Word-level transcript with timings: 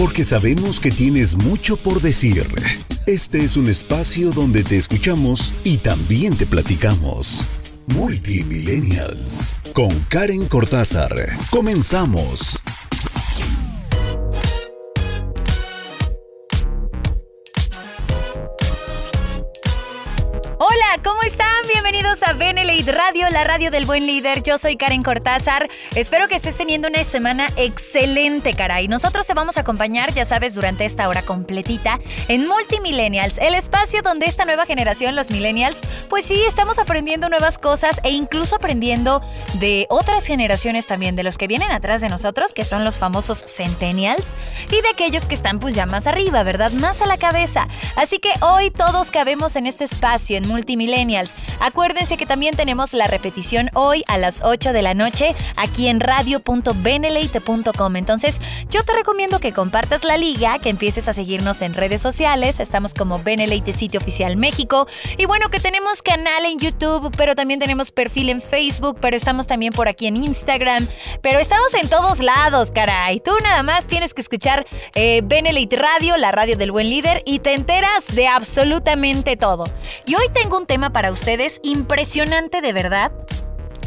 porque 0.00 0.24
sabemos 0.24 0.80
que 0.80 0.90
tienes 0.90 1.36
mucho 1.36 1.76
por 1.76 2.00
decir. 2.00 2.46
Este 3.04 3.44
es 3.44 3.58
un 3.58 3.68
espacio 3.68 4.30
donde 4.30 4.64
te 4.64 4.78
escuchamos 4.78 5.52
y 5.62 5.76
también 5.76 6.34
te 6.34 6.46
platicamos. 6.46 7.48
Multimillennials 7.88 9.56
con 9.74 9.90
Karen 10.08 10.46
Cortázar. 10.46 11.14
Comenzamos. 11.50 12.59
Bienvenidos 21.72 22.24
a 22.24 22.32
Benelite 22.32 22.90
Radio, 22.90 23.28
la 23.30 23.44
radio 23.44 23.70
del 23.70 23.86
buen 23.86 24.04
líder. 24.04 24.42
Yo 24.42 24.58
soy 24.58 24.76
Karen 24.76 25.02
Cortázar. 25.02 25.68
Espero 25.94 26.26
que 26.26 26.34
estés 26.34 26.56
teniendo 26.56 26.88
una 26.88 27.04
semana 27.04 27.48
excelente, 27.56 28.54
caray. 28.54 28.88
Nosotros 28.88 29.26
te 29.26 29.34
vamos 29.34 29.56
a 29.56 29.60
acompañar, 29.60 30.12
ya 30.12 30.24
sabes, 30.24 30.54
durante 30.54 30.84
esta 30.84 31.08
hora 31.08 31.22
completita 31.22 32.00
en 32.26 32.48
Multimillennials, 32.48 33.38
el 33.38 33.54
espacio 33.54 34.02
donde 34.02 34.26
esta 34.26 34.44
nueva 34.44 34.66
generación, 34.66 35.14
los 35.14 35.30
millennials, 35.30 35.80
pues 36.08 36.24
sí, 36.24 36.42
estamos 36.46 36.80
aprendiendo 36.80 37.28
nuevas 37.28 37.56
cosas 37.56 38.00
e 38.02 38.10
incluso 38.10 38.56
aprendiendo 38.56 39.22
de 39.54 39.86
otras 39.90 40.26
generaciones 40.26 40.88
también, 40.88 41.14
de 41.14 41.22
los 41.22 41.38
que 41.38 41.46
vienen 41.46 41.70
atrás 41.70 42.00
de 42.00 42.08
nosotros, 42.08 42.52
que 42.52 42.64
son 42.64 42.84
los 42.84 42.98
famosos 42.98 43.44
centennials, 43.46 44.34
y 44.70 44.80
de 44.80 44.88
aquellos 44.92 45.26
que 45.26 45.34
están 45.34 45.60
pues 45.60 45.74
ya 45.76 45.86
más 45.86 46.08
arriba, 46.08 46.42
¿verdad? 46.42 46.72
Más 46.72 47.00
a 47.00 47.06
la 47.06 47.16
cabeza. 47.16 47.68
Así 47.94 48.18
que 48.18 48.32
hoy 48.40 48.72
todos 48.72 49.12
cabemos 49.12 49.54
en 49.54 49.66
este 49.66 49.84
espacio, 49.84 50.36
en 50.36 50.48
Multimillennials. 50.48 51.36
Acuérdense 51.60 52.16
que 52.16 52.24
también 52.24 52.56
tenemos 52.56 52.94
la 52.94 53.06
repetición 53.06 53.70
hoy 53.74 54.02
a 54.08 54.16
las 54.16 54.42
8 54.42 54.72
de 54.72 54.80
la 54.80 54.94
noche 54.94 55.34
aquí 55.56 55.88
en 55.88 56.00
radio.beneleite.com. 56.00 57.96
Entonces, 57.96 58.40
yo 58.70 58.82
te 58.82 58.94
recomiendo 58.94 59.40
que 59.40 59.52
compartas 59.52 60.04
la 60.04 60.16
liga, 60.16 60.58
que 60.58 60.70
empieces 60.70 61.06
a 61.08 61.12
seguirnos 61.12 61.60
en 61.60 61.74
redes 61.74 62.00
sociales. 62.00 62.60
Estamos 62.60 62.94
como 62.94 63.18
Beneleite 63.22 63.74
Sitio 63.74 64.00
Oficial 64.00 64.38
México. 64.38 64.88
Y 65.18 65.26
bueno, 65.26 65.50
que 65.50 65.60
tenemos 65.60 66.00
canal 66.00 66.46
en 66.46 66.58
YouTube, 66.58 67.14
pero 67.16 67.34
también 67.34 67.60
tenemos 67.60 67.90
perfil 67.90 68.30
en 68.30 68.40
Facebook, 68.40 68.96
pero 69.00 69.16
estamos 69.16 69.46
también 69.46 69.74
por 69.74 69.86
aquí 69.86 70.06
en 70.06 70.16
Instagram. 70.16 70.88
Pero 71.20 71.40
estamos 71.40 71.74
en 71.74 71.88
todos 71.88 72.20
lados, 72.20 72.72
caray. 72.72 73.20
Tú 73.20 73.32
nada 73.42 73.62
más 73.62 73.86
tienes 73.86 74.14
que 74.14 74.22
escuchar 74.22 74.66
eh, 74.94 75.22
Radio, 75.70 76.16
la 76.16 76.32
radio 76.32 76.56
del 76.56 76.72
buen 76.72 76.88
líder, 76.88 77.22
y 77.26 77.40
te 77.40 77.54
enteras 77.54 78.06
de 78.14 78.28
absolutamente 78.28 79.36
todo. 79.36 79.64
Y 80.06 80.14
hoy 80.14 80.24
tengo 80.32 80.56
un 80.56 80.66
tema 80.66 80.90
para 80.90 81.10
ustedes 81.12 81.49
impresionante 81.62 82.60
de 82.60 82.72
verdad 82.72 83.10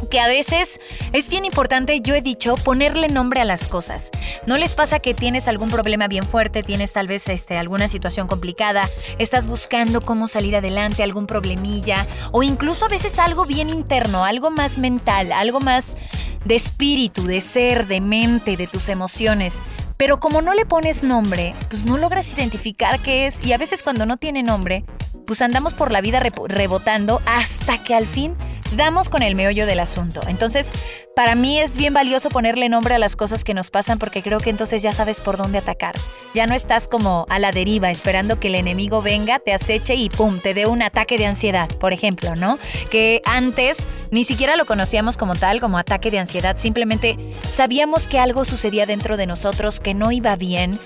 que 0.08 0.20
a 0.20 0.28
veces 0.28 0.80
es 1.12 1.30
bien 1.30 1.46
importante, 1.46 2.02
yo 2.02 2.16
he 2.16 2.22
dicho, 2.22 2.56
ponerle 2.56 3.08
nombre 3.08 3.42
a 3.42 3.46
las 3.46 3.68
cosas. 3.68 4.12
¿No 4.46 4.58
les 4.58 4.74
pasa 4.74 5.00
que 5.00 5.14
tienes 5.14 5.48
algún 5.48 5.70
problema 5.70 6.08
bien 6.08 6.26
fuerte, 6.26 6.64
tienes 6.64 6.94
tal 6.94 7.08
vez 7.08 7.28
este, 7.30 7.58
alguna 7.58 7.88
situación 7.88 8.28
complicada, 8.28 8.90
estás 9.20 9.48
buscando 9.48 10.02
cómo 10.02 10.28
salir 10.28 10.56
adelante, 10.56 11.04
algún 11.04 11.28
problemilla, 11.28 12.08
o 12.32 12.44
incluso 12.44 12.86
a 12.86 12.90
veces 12.90 13.20
algo 13.20 13.46
bien 13.46 13.70
interno, 13.70 14.26
algo 14.26 14.52
más 14.52 14.78
mental, 14.78 15.32
algo 15.32 15.60
más 15.60 15.98
de 16.46 16.56
espíritu, 16.56 17.24
de 17.26 17.42
ser, 17.42 17.88
de 17.88 18.02
mente, 18.02 18.58
de 18.58 18.68
tus 18.68 18.90
emociones? 18.90 19.62
Pero 19.98 20.20
como 20.20 20.42
no 20.42 20.54
le 20.54 20.66
pones 20.66 21.04
nombre, 21.04 21.56
pues 21.70 21.86
no 21.86 21.98
logras 21.98 22.34
identificar 22.34 23.00
qué 23.00 23.26
es 23.26 23.46
y 23.46 23.54
a 23.54 23.58
veces 23.58 23.84
cuando 23.84 24.06
no 24.06 24.18
tiene 24.18 24.44
nombre, 24.44 24.84
pues 25.26 25.42
andamos 25.42 25.74
por 25.74 25.92
la 25.92 26.02
vida 26.02 26.20
rebotando 26.20 27.22
hasta 27.26 27.84
que 27.84 27.96
al 27.96 28.08
fin 28.08 28.36
damos 28.76 29.10
con 29.10 29.24
el 29.24 29.36
meollo 29.36 29.66
del 29.66 29.80
asunto. 29.80 30.22
Entonces, 30.28 30.72
para 31.16 31.36
mí 31.36 31.60
es 31.60 31.78
bien 31.78 31.94
valioso 31.94 32.30
ponerle 32.30 32.70
nombre 32.70 32.96
a 32.96 32.98
las 32.98 33.16
cosas 33.16 33.44
que 33.44 33.54
nos 33.54 33.70
pasan 33.70 34.00
porque 34.00 34.24
creo 34.24 34.40
que 34.40 34.50
entonces 34.50 34.82
ya 34.82 34.94
sabes 34.94 35.22
por 35.22 35.38
dónde 35.38 35.60
atacar. 35.60 35.96
Ya 36.34 36.48
no 36.48 36.56
estás 36.56 36.88
como 36.88 37.26
a 37.30 37.40
la 37.40 37.52
deriva 37.52 37.92
esperando 37.92 38.40
que 38.40 38.48
el 38.48 38.56
enemigo 38.56 39.02
venga, 39.02 39.40
te 39.40 39.54
aceche 39.54 39.96
y 39.96 40.10
pum, 40.10 40.40
te 40.40 40.54
dé 40.54 40.66
un 40.66 40.82
ataque 40.82 41.18
de 41.18 41.26
ansiedad, 41.26 41.70
por 41.80 41.94
ejemplo, 41.94 42.36
¿no? 42.36 42.58
Que 42.90 43.22
antes 43.26 43.88
ni 44.12 44.24
siquiera 44.24 44.56
lo 44.56 44.66
conocíamos 44.66 45.18
como 45.18 45.36
tal, 45.36 45.60
como 45.60 45.78
ataque 45.78 46.12
de 46.12 46.20
ansiedad, 46.20 46.58
simplemente 46.58 47.18
sabíamos 47.48 48.08
que 48.08 48.20
algo 48.20 48.46
sucedía 48.46 48.86
dentro 48.86 49.18
de 49.18 49.28
nosotros 49.28 49.80
que 49.80 49.94
no 49.94 50.12
iba 50.12 50.36
bien. 50.36 50.80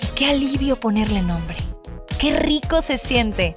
Y 0.00 0.06
qué 0.14 0.26
alivio 0.26 0.80
ponerle 0.80 1.22
nombre. 1.22 1.56
Qué 2.18 2.36
rico 2.36 2.82
se 2.82 2.96
siente 2.96 3.54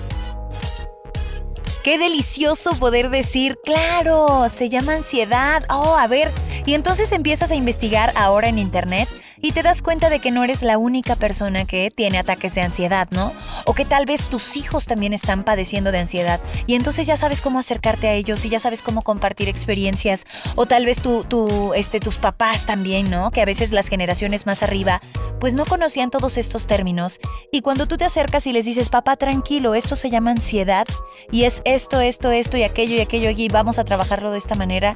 Qué 1.88 1.98
delicioso 1.98 2.72
poder 2.78 3.10
decir, 3.10 3.60
claro, 3.64 4.50
se 4.50 4.68
llama 4.68 4.96
ansiedad. 4.96 5.64
Oh, 5.70 5.96
a 5.96 6.06
ver. 6.06 6.34
Y 6.66 6.74
entonces 6.74 7.14
empiezas 7.14 7.50
a 7.52 7.56
investigar 7.56 8.12
ahora 8.18 8.50
en 8.50 8.60
Internet 8.60 9.08
y 9.42 9.52
te 9.52 9.64
das 9.64 9.82
cuenta 9.82 10.10
de 10.10 10.20
que 10.20 10.32
no 10.32 10.44
eres 10.44 10.62
la 10.62 10.78
única 10.78 11.16
persona 11.16 11.66
que 11.66 11.92
tiene 11.92 12.18
ataques 12.18 12.56
de 12.56 12.62
ansiedad, 12.62 13.08
¿no? 13.12 13.34
O 13.66 13.74
que 13.74 13.86
tal 13.86 14.06
vez 14.06 14.28
tus 14.28 14.58
hijos 14.58 14.86
también 14.86 15.14
están 15.14 15.44
padeciendo 15.44 15.92
de 15.92 16.00
ansiedad 16.00 16.40
y 16.66 16.76
entonces 16.76 17.08
ya 17.08 17.18
sabes 17.18 17.42
cómo 17.42 17.60
acercarte 17.60 18.08
a 18.08 18.14
ellos 18.14 18.44
y 18.46 18.50
ya 18.50 18.60
sabes 18.60 18.82
cómo 18.82 19.02
compartir 19.02 19.50
experiencias. 19.50 20.26
O 20.56 20.66
tal 20.66 20.86
vez 20.86 21.02
tu, 21.02 21.74
este, 21.76 22.00
tus 22.00 22.18
papás 22.18 22.66
también, 22.66 23.10
¿no? 23.10 23.32
Que 23.32 23.42
a 23.42 23.46
veces 23.46 23.72
las 23.72 23.88
generaciones 23.88 24.46
más 24.46 24.64
arriba 24.64 25.02
pues 25.40 25.54
no 25.54 25.66
conocían 25.66 26.10
todos 26.10 26.38
estos 26.38 26.68
términos 26.68 27.20
y 27.52 27.62
cuando 27.62 27.88
tú 27.88 27.98
te 27.98 28.06
acercas 28.06 28.48
y 28.48 28.54
les 28.54 28.66
dices, 28.66 28.90
papá, 28.90 29.16
tranquilo, 29.16 29.76
esto 29.76 29.96
se 29.96 30.10
llama 30.10 30.32
ansiedad 30.32 30.88
y 31.32 31.44
es 31.44 31.62
esto, 31.66 32.02
esto, 32.02 32.32
esto 32.32 32.58
y 32.58 32.64
aquello 32.64 32.96
y 32.96 33.02
aquello 33.02 33.30
y 33.30 33.48
vamos 33.50 33.80
a 33.80 33.84
trabajarlo 33.84 34.32
de 34.32 34.38
esta 34.38 34.56
manera. 34.56 34.94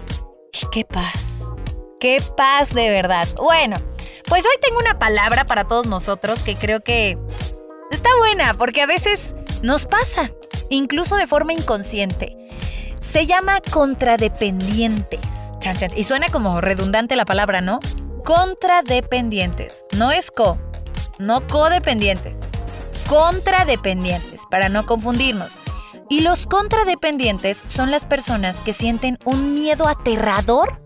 ¡Qué 0.72 0.86
paz! 0.86 1.44
¡Qué 2.00 2.22
paz 2.36 2.74
de 2.74 2.90
verdad! 2.90 3.28
Bueno, 3.38 3.78
pues 4.32 4.46
hoy 4.46 4.54
tengo 4.62 4.80
una 4.80 4.98
palabra 4.98 5.44
para 5.44 5.68
todos 5.68 5.88
nosotros 5.88 6.46
que 6.46 6.56
creo 6.56 6.80
que 6.80 7.18
está 7.92 8.10
buena 8.18 8.54
porque 8.54 8.82
a 8.82 8.86
veces 8.86 9.36
nos 9.62 9.86
pasa, 9.86 10.32
incluso 10.70 11.18
de 11.18 11.28
forma 11.28 11.52
inconsciente. 11.52 12.38
Se 12.98 13.26
llama 13.26 13.60
contradependientes. 13.72 15.20
Y 15.98 16.06
suena 16.06 16.30
como 16.30 16.62
redundante 16.62 17.18
la 17.18 17.26
palabra, 17.26 17.60
¿no? 17.60 17.82
Contradependientes. 18.24 19.86
No 19.98 20.12
es 20.12 20.32
co, 20.32 20.58
no 21.20 21.46
codependientes. 21.48 22.40
Contradependientes, 23.10 24.44
para 24.50 24.70
no 24.70 24.86
confundirnos. 24.86 25.60
Y 26.10 26.22
los 26.22 26.48
contradependientes 26.48 27.66
son 27.68 27.92
las 27.92 28.06
personas 28.06 28.62
que 28.62 28.72
sienten 28.72 29.18
un 29.26 29.54
miedo 29.54 29.90
aterrador 29.90 30.80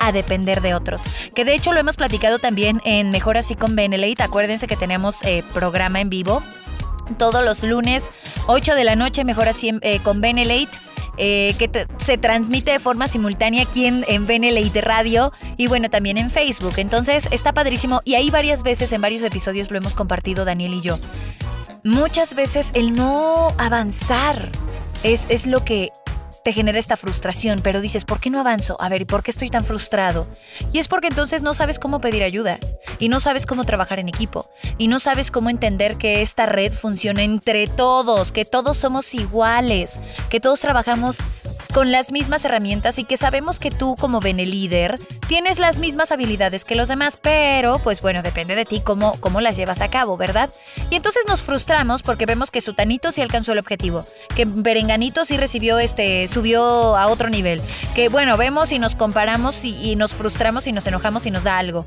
a 0.00 0.12
depender 0.12 0.60
de 0.60 0.74
otros. 0.74 1.02
Que 1.34 1.44
de 1.44 1.54
hecho 1.54 1.72
lo 1.72 1.80
hemos 1.80 1.96
platicado 1.96 2.38
también 2.38 2.80
en 2.84 3.10
Mejor 3.10 3.38
Así 3.38 3.54
con 3.54 3.76
Benelate. 3.76 4.22
Acuérdense 4.22 4.66
que 4.66 4.76
tenemos 4.76 5.22
eh, 5.24 5.42
programa 5.52 6.00
en 6.00 6.10
vivo 6.10 6.42
todos 7.18 7.44
los 7.44 7.62
lunes, 7.62 8.10
8 8.46 8.74
de 8.74 8.84
la 8.84 8.96
noche, 8.96 9.24
Mejor 9.24 9.48
Así 9.48 9.72
eh, 9.82 10.00
con 10.00 10.20
Benelate. 10.20 10.70
Eh, 11.18 11.54
que 11.58 11.86
se 11.98 12.16
transmite 12.16 12.72
de 12.72 12.78
forma 12.78 13.06
simultánea 13.06 13.64
aquí 13.64 13.84
en, 13.84 14.02
en 14.08 14.26
Radio 14.82 15.30
y 15.58 15.66
bueno, 15.66 15.90
también 15.90 16.16
en 16.16 16.30
Facebook. 16.30 16.72
Entonces 16.78 17.28
está 17.30 17.52
padrísimo 17.52 18.00
y 18.06 18.14
ahí 18.14 18.30
varias 18.30 18.62
veces 18.62 18.92
en 18.92 19.02
varios 19.02 19.22
episodios 19.22 19.70
lo 19.70 19.76
hemos 19.76 19.94
compartido 19.94 20.46
Daniel 20.46 20.72
y 20.72 20.80
yo 20.80 20.98
muchas 21.84 22.34
veces 22.34 22.70
el 22.74 22.94
no 22.94 23.48
avanzar 23.58 24.50
es, 25.02 25.26
es 25.28 25.46
lo 25.46 25.64
que 25.64 25.90
te 26.44 26.52
genera 26.52 26.78
esta 26.78 26.96
frustración, 26.96 27.60
pero 27.62 27.80
dices, 27.80 28.04
¿por 28.04 28.20
qué 28.20 28.30
no 28.30 28.40
avanzo? 28.40 28.76
A 28.80 28.88
ver, 28.88 29.02
¿y 29.02 29.04
por 29.04 29.22
qué 29.22 29.30
estoy 29.30 29.50
tan 29.50 29.64
frustrado? 29.64 30.26
Y 30.72 30.78
es 30.78 30.88
porque 30.88 31.08
entonces 31.08 31.42
no 31.42 31.54
sabes 31.54 31.78
cómo 31.78 32.00
pedir 32.00 32.22
ayuda, 32.22 32.58
y 32.98 33.08
no 33.08 33.20
sabes 33.20 33.46
cómo 33.46 33.64
trabajar 33.64 33.98
en 33.98 34.08
equipo, 34.08 34.50
y 34.78 34.88
no 34.88 34.98
sabes 35.00 35.30
cómo 35.30 35.50
entender 35.50 35.96
que 35.96 36.22
esta 36.22 36.46
red 36.46 36.72
funciona 36.72 37.22
entre 37.22 37.66
todos, 37.66 38.32
que 38.32 38.44
todos 38.44 38.76
somos 38.76 39.14
iguales, 39.14 40.00
que 40.30 40.40
todos 40.40 40.60
trabajamos 40.60 41.18
con 41.72 41.90
las 41.90 42.12
mismas 42.12 42.44
herramientas 42.44 42.98
y 42.98 43.04
que 43.04 43.16
sabemos 43.16 43.58
que 43.58 43.70
tú 43.70 43.96
como 43.96 44.20
líder 44.20 45.00
tienes 45.26 45.58
las 45.58 45.78
mismas 45.78 46.12
habilidades 46.12 46.64
que 46.64 46.74
los 46.74 46.88
demás, 46.88 47.16
pero 47.16 47.78
pues 47.78 48.00
bueno, 48.00 48.22
depende 48.22 48.54
de 48.54 48.64
ti 48.64 48.80
cómo, 48.80 49.16
cómo 49.20 49.40
las 49.40 49.56
llevas 49.56 49.80
a 49.80 49.88
cabo, 49.88 50.16
¿verdad? 50.16 50.50
Y 50.90 50.96
entonces 50.96 51.24
nos 51.26 51.42
frustramos 51.42 52.02
porque 52.02 52.26
vemos 52.26 52.50
que 52.50 52.60
Sutanito 52.60 53.12
sí 53.12 53.20
alcanzó 53.20 53.52
el 53.52 53.58
objetivo, 53.58 54.04
que 54.34 54.44
Berenganito 54.44 55.24
sí 55.24 55.36
recibió 55.36 55.78
este, 55.78 56.28
subió 56.28 56.96
a 56.96 57.06
otro 57.08 57.30
nivel, 57.30 57.60
que 57.94 58.08
bueno, 58.08 58.36
vemos 58.36 58.72
y 58.72 58.78
nos 58.78 58.94
comparamos 58.94 59.64
y, 59.64 59.96
nos 59.96 60.14
frustramos 60.14 60.66
y 60.66 60.72
nos 60.72 60.86
enojamos 60.86 61.26
y 61.26 61.30
nos 61.30 61.44
da 61.44 61.58
algo. 61.58 61.84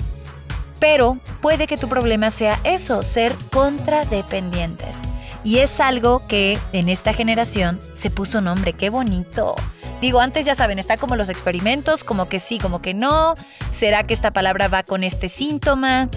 Pero 0.80 1.18
puede 1.42 1.68
que 1.68 1.78
tu 1.78 1.88
problema 1.88 2.32
sea 2.32 2.60
eso, 2.64 3.04
ser 3.04 3.36
contradependientes. 3.52 5.02
Y 5.44 5.60
es 5.60 5.80
algo 5.80 6.26
que 6.28 6.58
en 6.74 6.90
esta 6.90 7.14
generación 7.14 7.80
se 7.94 8.10
puso 8.10 8.42
nombre, 8.42 8.74
qué 8.74 8.90
bonito. 8.90 9.56
Digo, 10.02 10.20
antes 10.20 10.46
ya 10.46 10.56
saben, 10.56 10.80
está 10.80 10.98
como 10.98 11.16
los 11.16 11.30
experimentos, 11.30 12.04
como 12.04 12.28
que 12.28 12.40
sí, 12.40 12.60
como 12.60 12.82
que 12.82 12.94
no. 12.94 13.34
¿Será 13.70 14.06
que 14.06 14.14
esta 14.14 14.32
palabra 14.32 14.68
va 14.68 14.84
con 14.84 15.04
este 15.04 15.30
síntoma? 15.30 16.10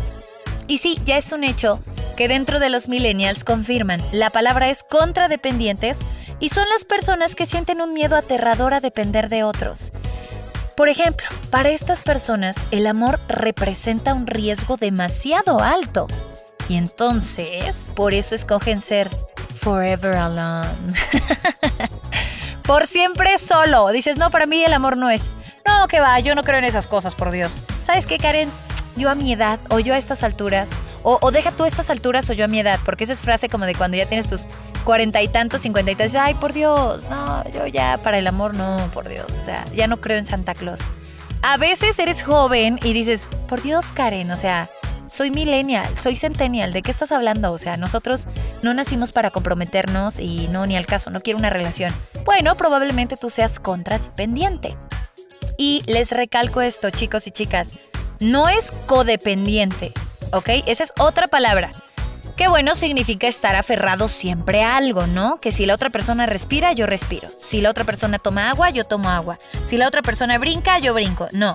Y 0.67 0.79
sí, 0.79 0.99
ya 1.05 1.17
es 1.17 1.33
un 1.33 1.45
hecho 1.45 1.83
que 2.17 2.29
dentro 2.29 2.59
de 2.59 2.69
los 2.69 2.89
millennials 2.89 3.45
confirman, 3.45 4.03
la 4.13 4.31
palabra 4.31 4.69
es 4.69 4.83
contradependientes 4.83 6.01
y 6.41 6.49
son 6.49 6.69
las 6.69 6.85
personas 6.85 7.35
que 7.35 7.47
sienten 7.47 7.81
un 7.81 7.95
miedo 7.95 8.17
aterrador 8.17 8.75
a 8.75 8.81
depender 8.81 9.29
de 9.29 9.45
otros. 9.45 9.93
Por 10.77 10.89
ejemplo, 10.89 11.27
para 11.51 11.71
estas 11.71 12.03
personas 12.03 12.67
el 12.71 12.87
amor 12.87 13.19
representa 13.29 14.15
un 14.15 14.27
riesgo 14.27 14.77
demasiado 14.77 15.61
alto. 15.61 16.07
Y 16.69 16.77
entonces, 16.77 17.91
por 17.95 18.15
eso 18.15 18.35
escogen 18.35 18.81
ser 18.81 19.11
forever 19.57 20.17
alone. 20.17 20.95
por 22.69 22.87
siempre 22.87 23.39
solo. 23.39 23.89
Dices, 23.89 24.19
no, 24.19 24.31
para 24.31 24.45
mí 24.45 24.63
el 24.63 24.75
amor 24.75 24.99
no 24.99 25.09
es. 25.09 25.39
No, 25.67 25.89
que 25.89 26.01
va, 26.01 26.21
yo 26.21 26.35
no 26.35 26.43
creo 26.45 26.59
en 26.59 26.67
esas 26.67 26.87
cosas, 26.87 27.15
por 27.15 27.31
Dios. 27.31 27.51
¿Sabes 27.81 28.05
qué, 28.05 28.19
Karen? 28.19 28.51
Yo 28.95 29.09
a 29.09 29.15
mi 29.15 29.33
edad, 29.33 29.59
o 29.71 29.79
yo 29.79 29.95
a 29.95 29.97
estas 29.97 30.23
alturas, 30.23 30.73
o, 31.03 31.31
deja 31.31 31.51
tú 31.53 31.65
a 31.65 31.67
estas 31.67 31.89
alturas 31.89 32.29
o 32.29 32.35
yo 32.35 32.45
a 32.45 32.49
mi 32.49 32.61
edad, 32.61 32.79
porque 32.85 33.05
esa 33.05 33.15
es 33.15 33.23
frase 33.23 33.49
como 33.49 33.65
de 33.65 33.75
cuando 33.75 33.97
ya 33.97 34.05
tienes 34.05 34.29
tus 34.29 34.43
cuarenta 34.85 35.23
y 35.23 35.29
tantos, 35.29 35.63
cincuenta 35.63 35.93
y 35.93 35.95
tantos, 35.95 36.17
ay, 36.17 36.35
por 36.35 36.53
Dios, 36.53 37.09
no, 37.09 37.49
yo 37.51 37.67
ya 37.67 37.97
para 38.03 38.19
el 38.19 38.27
amor 38.27 38.55
no, 38.55 38.91
por 38.93 39.09
Dios, 39.09 39.27
o 39.41 39.45
sea, 39.45 39.65
ya 39.73 39.87
no 39.87 39.99
creo 39.99 40.19
en 40.19 40.27
Santa 40.27 40.55
Claus. 40.55 40.81
A 41.43 41.57
veces 41.57 41.99
eres 41.99 42.23
joven 42.23 42.81
y 42.83 42.93
dices, 42.93 43.31
por 43.49 43.63
Dios, 43.63 43.93
Karen, 43.93 44.31
o 44.31 44.37
sea, 44.37 44.69
soy 45.09 45.31
millennial, 45.31 45.87
soy 45.99 46.17
centennial, 46.17 46.73
¿de 46.73 46.83
qué 46.83 46.91
estás 46.91 47.13
hablando? 47.13 47.53
O 47.53 47.59
sea, 47.59 47.77
nosotros 47.77 48.29
no 48.63 48.75
nacimos 48.75 49.13
para 49.13 49.31
comprometernos 49.31 50.19
y 50.19 50.49
no, 50.49 50.67
ni 50.67 50.77
al 50.77 50.87
caso, 50.87 51.11
no 51.11 51.21
quiero 51.21 51.39
una 51.39 51.51
relación. 51.51 51.93
Bueno, 52.25 52.57
probablemente 52.57 53.17
tú 53.17 53.31
seas 53.31 53.61
contradependiente. 53.61 54.77
Y 55.57 55.83
les 55.87 56.13
recalco 56.13 56.61
esto, 56.61 56.91
chicos 56.91 57.27
y 57.27 57.33
chicas, 57.33 57.73
no 58.21 58.49
es 58.49 58.73
codependiente, 58.87 59.93
¿ok? 60.33 60.51
Esa 60.67 60.85
es 60.85 60.93
otra 60.99 61.27
palabra. 61.27 61.71
Qué 62.39 62.47
bueno 62.47 62.77
significa 62.77 63.27
estar 63.27 63.57
aferrado 63.57 64.07
siempre 64.07 64.63
a 64.63 64.77
algo, 64.77 65.09
¿no? 65.09 65.41
Que 65.41 65.51
si 65.51 65.67
la 65.67 65.75
otra 65.75 65.91
persona 65.91 66.25
respira, 66.25 66.73
yo 66.73 66.87
respiro. 66.87 67.29
Si 67.37 67.61
la 67.61 67.69
otra 67.71 67.83
persona 67.83 68.21
toma 68.21 68.49
agua, 68.49 68.71
yo 68.71 68.85
tomo 68.85 69.09
agua. 69.09 69.41
Si 69.65 69.77
la 69.77 69.89
otra 69.89 70.03
persona 70.03 70.39
brinca, 70.39 70.79
yo 70.79 70.95
brinco. 70.95 71.27
No. 71.33 71.53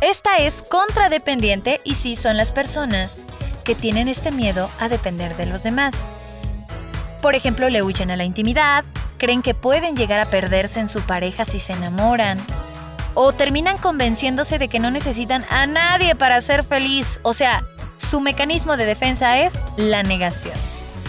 Esta 0.00 0.38
es 0.38 0.62
contradependiente 0.62 1.80
y 1.84 1.94
sí 1.94 2.16
son 2.16 2.38
las 2.38 2.52
personas 2.52 3.18
que 3.64 3.74
tienen 3.74 4.08
este 4.08 4.30
miedo 4.30 4.70
a 4.80 4.88
depender 4.88 5.36
de 5.36 5.44
los 5.44 5.62
demás. 5.62 5.94
Por 7.20 7.34
ejemplo, 7.34 7.68
le 7.68 7.82
huyen 7.82 8.10
a 8.10 8.16
la 8.16 8.24
intimidad, 8.24 8.84
creen 9.18 9.42
que 9.42 9.54
pueden 9.54 9.96
llegar 9.96 10.18
a 10.18 10.30
perderse 10.30 10.80
en 10.80 10.88
su 10.88 11.02
pareja 11.02 11.44
si 11.44 11.60
se 11.60 11.74
enamoran, 11.74 12.38
o 13.12 13.32
terminan 13.32 13.76
convenciéndose 13.76 14.58
de 14.58 14.68
que 14.68 14.78
no 14.78 14.90
necesitan 14.90 15.44
a 15.50 15.66
nadie 15.66 16.14
para 16.14 16.40
ser 16.40 16.64
feliz. 16.64 17.20
O 17.22 17.34
sea, 17.34 17.62
su 17.98 18.20
mecanismo 18.20 18.78
de 18.78 18.86
defensa 18.86 19.40
es 19.40 19.60
la 19.76 20.02
negación. 20.02 20.54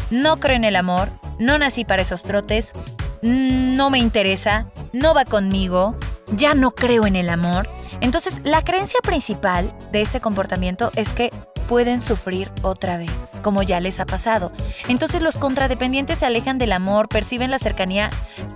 No 0.10 0.42
creo 0.42 0.58
en 0.58 0.66
el 0.66 0.76
amor, 0.76 1.10
no 1.40 1.58
nací 1.58 1.86
para 1.86 2.02
esos 2.02 2.24
trotes, 2.24 2.74
no 3.22 3.90
me 3.90 4.00
interesa, 4.00 4.66
no 4.92 5.14
va 5.14 5.24
conmigo, 5.24 5.96
ya 6.34 6.54
no 6.56 6.72
creo 6.72 7.06
en 7.06 7.16
el 7.16 7.30
amor. 7.30 7.70
Entonces, 8.02 8.42
la 8.44 8.64
creencia 8.64 9.00
principal 9.02 9.72
de 9.92 10.02
este 10.02 10.20
comportamiento 10.20 10.92
es 10.96 11.14
que 11.14 11.32
pueden 11.72 12.02
sufrir 12.02 12.52
otra 12.64 12.98
vez, 12.98 13.32
como 13.44 13.64
ya 13.64 13.80
les 13.80 14.02
ha 14.02 14.06
pasado. 14.06 14.52
Entonces 14.90 15.22
los 15.22 15.38
contradependientes 15.38 16.20
se 16.20 16.26
alejan 16.26 16.58
del 16.58 16.74
amor, 16.74 17.08
perciben 17.08 17.50
la 17.50 17.60
cercanía 17.60 18.10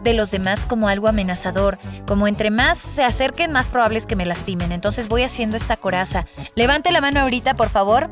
de 0.03 0.13
los 0.13 0.31
demás 0.31 0.65
como 0.65 0.89
algo 0.89 1.07
amenazador, 1.07 1.77
como 2.05 2.27
entre 2.27 2.51
más 2.51 2.77
se 2.77 3.05
acerquen, 3.05 3.53
más 3.53 3.69
probable 3.69 3.99
es 3.99 4.05
que 4.05 4.17
me 4.17 4.25
lastimen. 4.25 4.73
Entonces 4.73 5.07
voy 5.07 5.23
haciendo 5.23 5.55
esta 5.55 5.77
coraza. 5.77 6.25
Levante 6.55 6.91
la 6.91 6.99
mano 6.99 7.21
ahorita, 7.21 7.53
por 7.53 7.69
favor. 7.69 8.09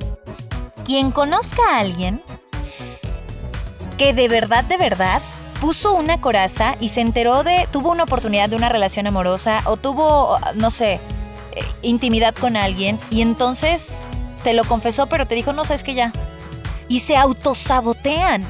Quien 0.86 1.12
conozca 1.12 1.62
a 1.70 1.80
alguien 1.80 2.22
que 3.98 4.14
de 4.14 4.30
verdad, 4.30 4.64
de 4.64 4.78
verdad, 4.78 5.22
puso 5.60 5.94
una 5.96 6.22
coraza 6.22 6.76
y 6.80 6.90
se 6.90 7.02
enteró 7.02 7.44
de, 7.44 7.68
tuvo 7.72 7.92
una 7.92 8.04
oportunidad 8.04 8.50
de 8.50 8.56
una 8.56 8.70
relación 8.70 9.06
amorosa 9.08 9.64
o 9.66 9.76
tuvo, 9.76 10.40
no 10.56 10.72
sé, 10.72 11.02
intimidad 11.82 12.34
con 12.36 12.56
alguien 12.56 13.00
y 13.10 13.22
entonces 13.22 14.02
te 14.44 14.54
lo 14.54 14.66
confesó, 14.66 15.08
pero 15.08 15.26
te 15.26 15.36
dijo, 15.36 15.54
no, 15.54 15.66
sabes 15.66 15.84
que 15.84 15.94
ya. 15.94 16.12
Y 16.90 17.00
se 17.00 17.16
autosabotean. 17.16 18.44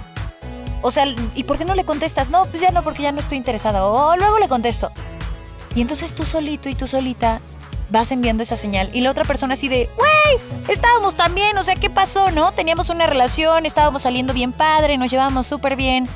O 0.82 0.92
sea, 0.92 1.06
¿y 1.36 1.44
por 1.44 1.58
qué 1.58 1.66
no 1.66 1.76
le 1.76 1.86
contestas? 1.86 2.30
No, 2.30 2.46
pues 2.46 2.62
ya 2.62 2.72
no, 2.72 2.84
porque 2.84 3.04
ya 3.04 3.12
no 3.12 3.20
estoy 3.20 3.38
interesada. 3.38 3.86
O 3.86 4.16
luego 4.18 4.40
le 4.40 4.50
contesto. 4.50 4.92
Y 5.76 5.82
entonces 5.82 6.14
tú 6.14 6.26
solito 6.26 6.68
y 6.68 6.76
tú 6.76 6.88
solita 6.88 7.42
vas 7.90 8.12
enviando 8.12 8.44
esa 8.44 8.56
señal. 8.56 8.90
Y 8.92 9.02
la 9.02 9.12
otra 9.12 9.24
persona 9.24 9.54
así 9.54 9.70
de, 9.70 9.90
güey, 9.96 10.40
estábamos 10.68 11.16
tan 11.16 11.36
bien, 11.36 11.58
o 11.58 11.64
sea, 11.64 11.76
¿qué 11.76 11.90
pasó, 11.90 12.32
no? 12.32 12.52
Teníamos 12.52 12.90
una 12.90 13.08
relación, 13.08 13.66
estábamos 13.66 14.02
saliendo 14.02 14.34
bien 14.34 14.52
padre, 14.52 14.98
nos 14.98 15.12
llevábamos 15.12 15.48
súper 15.48 15.76
bien. 15.76 16.08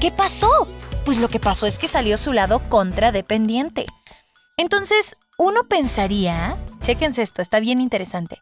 ¿Qué 0.00 0.10
pasó? 0.10 0.50
Pues 1.04 1.18
lo 1.18 1.28
que 1.28 1.38
pasó 1.38 1.66
es 1.66 1.78
que 1.78 1.88
salió 1.88 2.16
su 2.16 2.32
lado 2.32 2.60
contradependiente. 2.68 3.86
Entonces, 4.56 5.16
uno 5.36 5.64
pensaría, 5.64 6.56
chéquense 6.80 7.22
esto, 7.22 7.42
está 7.42 7.58
bien 7.58 7.80
interesante 7.80 8.40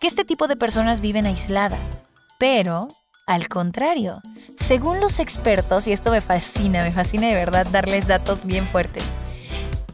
que 0.00 0.08
este 0.08 0.24
tipo 0.24 0.48
de 0.48 0.56
personas 0.56 1.00
viven 1.00 1.26
aisladas. 1.26 2.04
Pero, 2.38 2.88
al 3.26 3.48
contrario, 3.48 4.20
según 4.56 4.98
los 4.98 5.20
expertos, 5.20 5.86
y 5.86 5.92
esto 5.92 6.10
me 6.10 6.20
fascina, 6.20 6.82
me 6.82 6.90
fascina 6.90 7.28
de 7.28 7.36
verdad 7.36 7.66
darles 7.70 8.08
datos 8.08 8.44
bien 8.44 8.66
fuertes, 8.66 9.04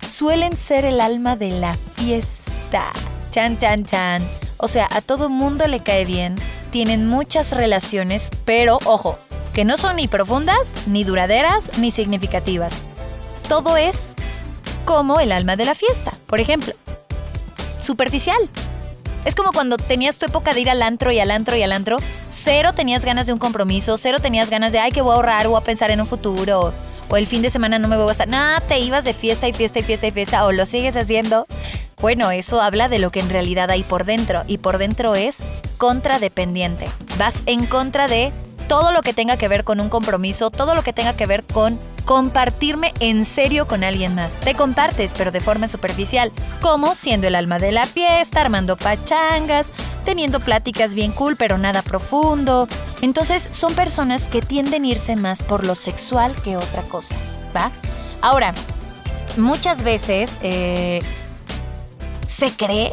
suelen 0.06 0.56
ser 0.56 0.87
el 0.87 1.02
alma 1.02 1.37
de 1.37 1.50
la 1.50 1.75
fiesta. 1.94 2.90
Chan, 3.32 3.58
chan, 3.58 3.84
chan. 3.84 4.22
O 4.56 4.66
sea, 4.66 4.88
a 4.90 5.02
todo 5.02 5.28
mundo 5.28 5.66
le 5.66 5.81
cae 5.81 6.06
bien, 6.06 6.37
tienen 6.70 7.06
muchas 7.06 7.52
relaciones, 7.52 8.31
pero 8.46 8.78
ojo, 8.87 9.19
que 9.52 9.66
no 9.66 9.76
son 9.76 9.96
ni 9.96 10.08
profundas, 10.08 10.75
ni 10.87 11.04
duraderas, 11.04 11.76
ni 11.78 11.90
significativas. 11.90 12.81
Todo 13.46 13.76
es 13.76 14.14
como 14.88 15.20
el 15.20 15.32
alma 15.32 15.55
de 15.55 15.67
la 15.67 15.75
fiesta, 15.75 16.14
por 16.26 16.40
ejemplo. 16.40 16.73
Superficial, 17.79 18.38
es 19.26 19.35
como 19.35 19.52
cuando 19.52 19.76
tenías 19.76 20.17
tu 20.17 20.25
época 20.25 20.55
de 20.55 20.62
ir 20.62 20.70
al 20.70 20.81
antro 20.81 21.12
y 21.12 21.20
al 21.20 21.31
antro 21.31 21.56
y 21.56 21.62
al 21.62 21.73
antro, 21.73 21.99
cero 22.31 22.73
tenías 22.75 23.05
ganas 23.05 23.26
de 23.26 23.35
un 23.35 23.38
compromiso, 23.38 23.99
cero 23.99 24.17
tenías 24.23 24.49
ganas 24.49 24.73
de, 24.73 24.79
ay, 24.79 24.90
que 24.90 25.02
voy 25.02 25.12
a 25.12 25.17
ahorrar 25.17 25.46
o 25.46 25.58
a 25.58 25.61
pensar 25.61 25.90
en 25.90 26.00
un 26.00 26.06
futuro, 26.06 26.73
o, 27.11 27.17
el 27.19 27.26
fin 27.26 27.43
de 27.43 27.50
semana 27.50 27.79
no 27.79 27.87
me 27.87 27.96
voy 27.96 28.05
a 28.05 28.08
gastar. 28.08 28.29
Nada, 28.29 28.62
te 28.62 28.79
ibas 28.79 29.05
de 29.05 29.12
fiesta 29.12 29.46
y 29.46 29.52
fiesta 29.52 29.81
y 29.81 29.82
fiesta 29.82 30.06
y 30.06 30.11
fiesta, 30.11 30.46
o 30.46 30.52
lo 30.52 30.64
sigues 30.64 30.96
haciendo. 30.96 31.46
Bueno, 32.00 32.31
eso 32.31 32.62
habla 32.62 32.88
de 32.88 32.99
lo 32.99 33.11
que 33.11 33.20
en 33.20 33.29
realidad 33.29 33.70
hay 33.70 33.82
por 33.82 34.06
dentro, 34.06 34.43
y 34.46 34.56
por 34.56 34.79
dentro 34.79 35.14
es 35.14 35.44
contradependiente. 35.76 36.88
Vas 37.19 37.43
en 37.44 37.67
contra 37.67 38.08
de 38.08 38.32
todo 38.69 38.93
lo 38.93 39.02
que 39.02 39.12
tenga 39.12 39.37
que 39.37 39.49
ver 39.49 39.64
con 39.64 39.81
un 39.81 39.90
compromiso, 39.90 40.49
todo 40.49 40.75
lo 40.75 40.82
que 40.82 40.94
tenga 40.94 41.14
que 41.14 41.26
ver 41.26 41.44
con 41.44 41.79
compartirme 42.08 42.94
en 43.00 43.26
serio 43.26 43.66
con 43.66 43.84
alguien 43.84 44.14
más. 44.14 44.38
Te 44.38 44.55
compartes, 44.55 45.12
pero 45.14 45.31
de 45.31 45.43
forma 45.43 45.69
superficial, 45.69 46.32
como 46.62 46.94
siendo 46.94 47.26
el 47.26 47.34
alma 47.34 47.58
de 47.58 47.70
la 47.70 47.84
fiesta, 47.84 48.40
armando 48.40 48.78
pachangas, 48.78 49.70
teniendo 50.06 50.40
pláticas 50.40 50.94
bien 50.94 51.12
cool, 51.12 51.37
pero 51.37 51.58
nada 51.58 51.82
profundo. 51.82 52.66
Entonces, 53.02 53.50
son 53.52 53.75
personas 53.75 54.26
que 54.26 54.40
tienden 54.40 54.85
a 54.85 54.87
irse 54.87 55.16
más 55.16 55.42
por 55.42 55.64
lo 55.64 55.75
sexual 55.75 56.35
que 56.42 56.56
otra 56.56 56.80
cosa, 56.85 57.14
¿va? 57.54 57.71
Ahora, 58.23 58.54
muchas 59.37 59.83
veces 59.83 60.38
eh, 60.42 61.02
se 62.26 62.56
cree 62.56 62.90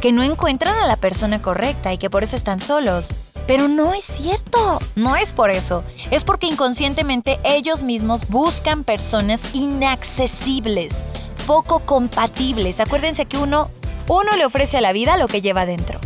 que 0.00 0.10
no 0.10 0.22
encuentran 0.22 0.74
a 0.78 0.86
la 0.86 0.96
persona 0.96 1.42
correcta 1.42 1.92
y 1.92 1.98
que 1.98 2.08
por 2.08 2.22
eso 2.22 2.36
están 2.36 2.60
solos. 2.60 3.10
Pero 3.46 3.68
no 3.68 3.92
es 3.94 4.04
cierto, 4.04 4.80
no 4.94 5.16
es 5.16 5.32
por 5.32 5.50
eso, 5.50 5.82
es 6.10 6.24
porque 6.24 6.46
inconscientemente 6.46 7.40
ellos 7.44 7.82
mismos 7.82 8.28
buscan 8.28 8.84
personas 8.84 9.54
inaccesibles, 9.54 11.04
poco 11.46 11.80
compatibles. 11.80 12.80
Acuérdense 12.80 13.26
que 13.26 13.38
uno, 13.38 13.70
uno 14.08 14.36
le 14.36 14.46
ofrece 14.46 14.78
a 14.78 14.80
la 14.80 14.92
vida 14.92 15.16
lo 15.16 15.28
que 15.28 15.40
lleva 15.40 15.66
dentro. 15.66 15.98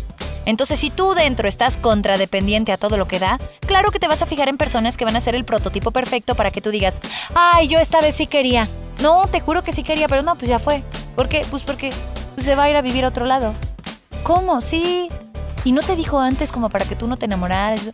Entonces, 0.47 0.79
si 0.79 0.91
tú 0.91 1.13
dentro 1.15 1.49
estás 1.49 1.77
contradependiente 1.77 2.71
a 2.73 2.77
todo 2.77 2.97
lo 2.97 3.09
que 3.09 3.19
da, 3.19 3.39
claro 3.61 3.91
que 3.91 3.99
te 3.99 4.07
vas 4.07 4.23
a 4.23 4.27
fijar 4.27 4.49
en 4.49 4.57
personas 4.57 4.97
que 4.97 5.05
van 5.05 5.17
a 5.17 5.21
ser 5.21 5.35
el 5.35 5.45
prototipo 5.45 5.91
perfecto 5.91 6.37
para 6.37 6.53
que 6.53 6.61
tú 6.61 6.71
digas, 6.71 7.01
ay, 7.35 7.67
yo 7.67 7.81
esta 7.81 8.01
vez 8.01 8.15
sí 8.15 8.29
quería. 8.29 8.69
No, 9.03 9.27
te 9.27 9.41
juro 9.41 9.63
que 9.63 9.73
sí 9.73 9.83
quería, 9.83 10.07
pero 10.09 10.23
no, 10.23 10.37
pues 10.37 10.49
ya 10.49 10.61
fue. 10.61 10.85
¿Por 11.17 11.29
qué? 11.29 11.45
Pues 11.51 11.65
porque 11.65 11.93
se 12.39 12.55
va 12.55 12.65
a 12.65 12.71
ir 12.71 12.77
a 12.77 12.83
vivir 12.83 13.05
a 13.05 13.09
otro 13.09 13.27
lado. 13.27 13.55
¿Cómo? 14.23 14.61
Sí, 14.61 15.09
y 15.65 15.73
no 15.73 15.83
te 15.83 15.97
dijo 15.97 16.21
antes 16.21 16.53
como 16.53 16.71
para 16.71 16.85
que 16.85 16.97
tú 16.97 17.07
no 17.07 17.17
te 17.17 17.27
enamoraras. 17.27 17.91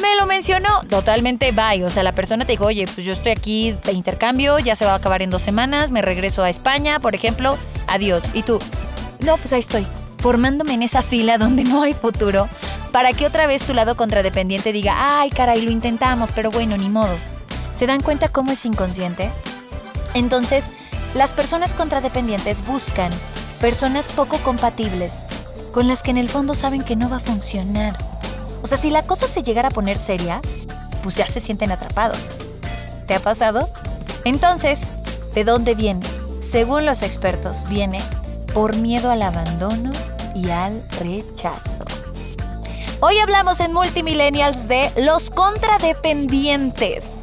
Me 0.00 0.16
lo 0.16 0.26
mencionó 0.26 0.82
totalmente 0.88 1.52
bye. 1.52 1.84
O 1.84 1.90
sea, 1.90 2.02
la 2.02 2.12
persona 2.12 2.44
te 2.44 2.52
dijo, 2.52 2.66
oye, 2.66 2.86
pues 2.92 3.06
yo 3.06 3.12
estoy 3.12 3.32
aquí 3.32 3.76
de 3.84 3.92
intercambio, 3.92 4.58
ya 4.58 4.74
se 4.76 4.84
va 4.84 4.92
a 4.92 4.96
acabar 4.96 5.22
en 5.22 5.30
dos 5.30 5.42
semanas, 5.42 5.90
me 5.90 6.02
regreso 6.02 6.42
a 6.42 6.50
España, 6.50 7.00
por 7.00 7.14
ejemplo, 7.14 7.56
adiós. 7.86 8.24
Y 8.34 8.42
tú, 8.42 8.58
no, 9.20 9.36
pues 9.36 9.52
ahí 9.52 9.60
estoy, 9.60 9.86
formándome 10.18 10.74
en 10.74 10.82
esa 10.82 11.02
fila 11.02 11.38
donde 11.38 11.64
no 11.64 11.82
hay 11.82 11.94
futuro, 11.94 12.48
para 12.92 13.12
que 13.12 13.26
otra 13.26 13.46
vez 13.46 13.64
tu 13.64 13.74
lado 13.74 13.96
contradependiente 13.96 14.72
diga, 14.72 15.20
ay, 15.20 15.30
caray, 15.30 15.62
lo 15.62 15.70
intentamos, 15.70 16.32
pero 16.32 16.50
bueno, 16.50 16.76
ni 16.76 16.88
modo. 16.88 17.14
¿Se 17.72 17.86
dan 17.86 18.02
cuenta 18.02 18.28
cómo 18.28 18.52
es 18.52 18.64
inconsciente? 18.64 19.30
Entonces, 20.14 20.70
las 21.14 21.34
personas 21.34 21.74
contradependientes 21.74 22.66
buscan 22.66 23.12
personas 23.60 24.08
poco 24.08 24.38
compatibles, 24.38 25.26
con 25.76 25.88
las 25.88 26.02
que 26.02 26.10
en 26.10 26.16
el 26.16 26.30
fondo 26.30 26.54
saben 26.54 26.82
que 26.82 26.96
no 26.96 27.10
va 27.10 27.16
a 27.16 27.20
funcionar. 27.20 27.98
O 28.62 28.66
sea, 28.66 28.78
si 28.78 28.88
la 28.88 29.02
cosa 29.02 29.28
se 29.28 29.42
llegara 29.42 29.68
a 29.68 29.70
poner 29.70 29.98
seria, 29.98 30.40
pues 31.02 31.16
ya 31.16 31.28
se 31.28 31.38
sienten 31.38 31.70
atrapados. 31.70 32.16
¿Te 33.06 33.14
ha 33.14 33.20
pasado? 33.20 33.68
Entonces, 34.24 34.94
¿de 35.34 35.44
dónde 35.44 35.74
viene? 35.74 36.00
Según 36.38 36.86
los 36.86 37.02
expertos, 37.02 37.68
viene 37.68 38.00
por 38.54 38.74
miedo 38.74 39.10
al 39.10 39.20
abandono 39.20 39.90
y 40.34 40.48
al 40.48 40.82
rechazo. 40.98 41.84
Hoy 43.00 43.18
hablamos 43.18 43.60
en 43.60 43.74
Multimillennials 43.74 44.68
de 44.68 44.90
los 45.04 45.28
contradependientes. 45.30 47.22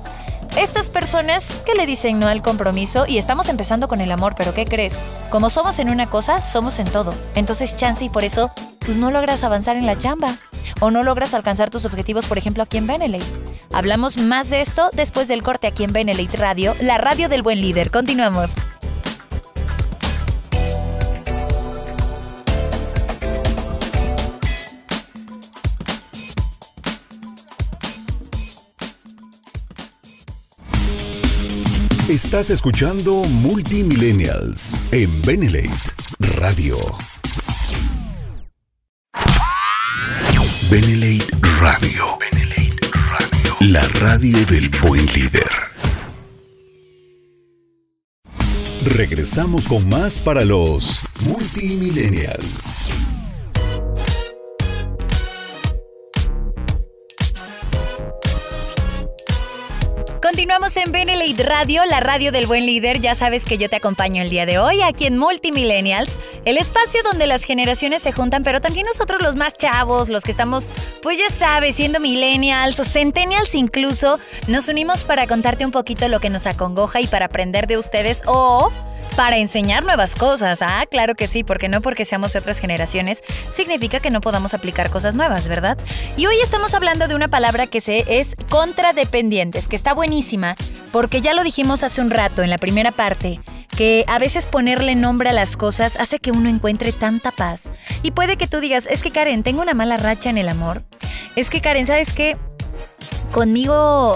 Estas 0.57 0.91
personas 0.91 1.62
que 1.65 1.74
le 1.74 1.88
dicen 1.88 2.19
no 2.19 2.27
al 2.27 2.43
compromiso 2.43 3.05
y 3.07 3.17
estamos 3.17 3.50
empezando 3.50 3.88
con 3.88 4.01
el 4.01 4.12
amor, 4.12 4.36
pero 4.38 4.53
¿qué 4.53 4.65
crees? 4.65 5.00
Como 5.31 5.50
somos 5.50 5.79
en 5.79 5.89
una 5.89 6.12
cosa, 6.12 6.41
somos 6.41 6.77
en 6.77 6.88
todo. 6.88 7.15
Entonces 7.33 7.75
chance 7.75 8.05
y 8.05 8.10
por 8.10 8.24
eso 8.24 8.51
pues 8.79 8.98
no 8.98 9.10
logras 9.10 9.43
avanzar 9.43 9.77
en 9.77 9.88
la 9.88 9.98
chamba 9.98 10.38
o 10.79 10.91
no 10.91 11.01
logras 11.03 11.33
alcanzar 11.33 11.72
tus 11.72 11.86
objetivos, 11.86 12.27
por 12.27 12.38
ejemplo, 12.38 12.62
aquí 12.62 12.77
en 12.77 12.86
Benelete. 12.86 13.25
Hablamos 13.72 14.17
más 14.17 14.51
de 14.51 14.62
esto 14.62 14.89
después 14.93 15.27
del 15.27 15.41
corte 15.41 15.65
aquí 15.65 15.86
en 15.86 15.93
Benelete 15.93 16.38
Radio, 16.38 16.75
la 16.81 17.00
radio 17.00 17.29
del 17.29 17.41
buen 17.41 17.60
líder. 17.60 17.89
Continuamos. 17.89 18.51
Estás 32.13 32.51
escuchando 32.51 33.24
Multimillennials 33.24 34.84
en 34.91 35.10
Benelate 35.24 35.72
Radio. 36.20 36.77
Benelate 40.70 41.25
Radio. 41.60 42.20
Radio. 43.10 43.55
La 43.62 43.82
radio 44.00 44.46
del 44.46 44.70
buen 44.84 45.03
líder. 45.08 45.50
Regresamos 48.86 49.67
con 49.67 49.89
más 49.89 50.20
para 50.20 50.46
los 50.46 51.01
Multimillennials. 51.25 52.89
Continuamos 60.33 60.75
en 60.77 60.91
Benelite 60.91 61.43
Radio, 61.43 61.85
la 61.85 61.99
radio 61.99 62.31
del 62.31 62.47
buen 62.47 62.65
líder. 62.65 62.99
Ya 62.99 63.13
sabes 63.13 63.45
que 63.45 63.59
yo 63.59 63.69
te 63.69 63.75
acompaño 63.75 64.23
el 64.23 64.31
día 64.31 64.47
de 64.47 64.57
hoy 64.57 64.81
aquí 64.81 65.05
en 65.05 65.19
Multimillennials, 65.19 66.19
el 66.43 66.57
espacio 66.57 67.03
donde 67.03 67.27
las 67.27 67.43
generaciones 67.43 68.01
se 68.01 68.11
juntan, 68.11 68.41
pero 68.41 68.59
también 68.59 68.87
nosotros 68.87 69.21
los 69.21 69.35
más 69.35 69.53
chavos, 69.53 70.09
los 70.09 70.23
que 70.23 70.31
estamos, 70.31 70.71
pues 71.03 71.19
ya 71.19 71.29
sabes, 71.29 71.75
siendo 71.75 71.99
millennials 71.99 72.79
o 72.79 72.83
centennials 72.83 73.53
incluso, 73.53 74.17
nos 74.47 74.69
unimos 74.69 75.03
para 75.03 75.27
contarte 75.27 75.65
un 75.65 75.71
poquito 75.71 76.07
lo 76.07 76.19
que 76.19 76.31
nos 76.31 76.47
acongoja 76.47 76.99
y 76.99 77.05
para 77.05 77.25
aprender 77.25 77.67
de 77.67 77.77
ustedes 77.77 78.23
o 78.25 78.71
para 79.15 79.38
enseñar 79.38 79.84
nuevas 79.84 80.15
cosas. 80.15 80.62
Ah, 80.62 80.86
claro 80.89 81.15
que 81.15 81.27
sí, 81.27 81.43
porque 81.43 81.70
no 81.70 81.82
porque 81.82 82.05
seamos 82.05 82.34
de 82.34 82.39
otras 82.39 82.60
generaciones 82.60 83.24
significa 83.50 84.00
que 84.00 84.10
no 84.10 84.22
podamos 84.22 84.53
aplicar 84.53 84.89
cosas 84.89 85.15
nuevas, 85.15 85.48
¿verdad? 85.48 85.77
Y 86.17 86.25
hoy 86.25 86.36
estamos 86.41 86.74
hablando 86.74 87.08
de 87.08 87.15
una 87.15 87.27
palabra 87.27 87.67
que 87.67 87.82
se 87.82 88.20
es 88.20 88.36
contradependientes, 88.50 89.67
que 89.67 89.75
está 89.75 89.93
buenísima, 89.93 90.55
porque 90.91 91.22
ya 91.22 91.34
lo 91.34 91.43
dijimos 91.43 91.84
hace 91.84 92.01
un 92.01 92.10
rato 92.10 92.43
en 92.43 92.50
la 92.50 92.58
primera 92.58 92.91
parte 92.91 93.39
que 93.75 94.03
a 94.08 94.20
veces 94.20 94.46
ponerle 94.46 94.96
nombre 94.96 95.29
a 95.29 95.34
las 95.34 95.58
cosas 95.58 95.98
hace 96.00 96.20
que 96.20 96.32
uno 96.32 96.50
encuentre 96.50 96.91
tanta 96.91 97.32
paz. 97.32 97.72
Y 98.03 98.12
puede 98.12 98.38
que 98.38 98.48
tú 98.48 98.60
digas, 98.60 98.88
es 98.89 99.01
que 99.01 99.12
Karen, 99.12 99.43
tengo 99.43 99.62
una 99.62 99.74
mala 99.74 99.98
racha 99.98 100.29
en 100.29 100.38
el 100.38 100.48
amor. 100.48 100.84
Es 101.36 101.50
que 101.50 101.62
Karen, 101.62 101.88
¿sabes 101.88 102.13
qué? 102.13 102.38
Conmigo 103.32 104.15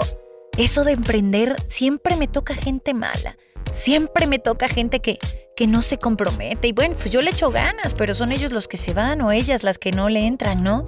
eso 0.58 0.84
de 0.84 0.92
emprender 0.92 1.56
siempre 1.66 2.16
me 2.16 2.28
toca 2.28 2.54
gente 2.54 2.92
mala 2.92 3.36
siempre 3.70 4.26
me 4.26 4.38
toca 4.38 4.68
gente 4.68 5.00
que, 5.00 5.18
que 5.56 5.66
no 5.66 5.82
se 5.82 5.98
compromete. 5.98 6.68
Y 6.68 6.72
bueno, 6.72 6.96
pues 6.98 7.10
yo 7.10 7.20
le 7.20 7.30
echo 7.30 7.50
ganas, 7.50 7.94
pero 7.94 8.14
son 8.14 8.32
ellos 8.32 8.52
los 8.52 8.68
que 8.68 8.76
se 8.76 8.94
van 8.94 9.20
o 9.20 9.32
ellas 9.32 9.62
las 9.62 9.78
que 9.78 9.92
no 9.92 10.08
le 10.08 10.26
entran, 10.26 10.62
¿no? 10.62 10.86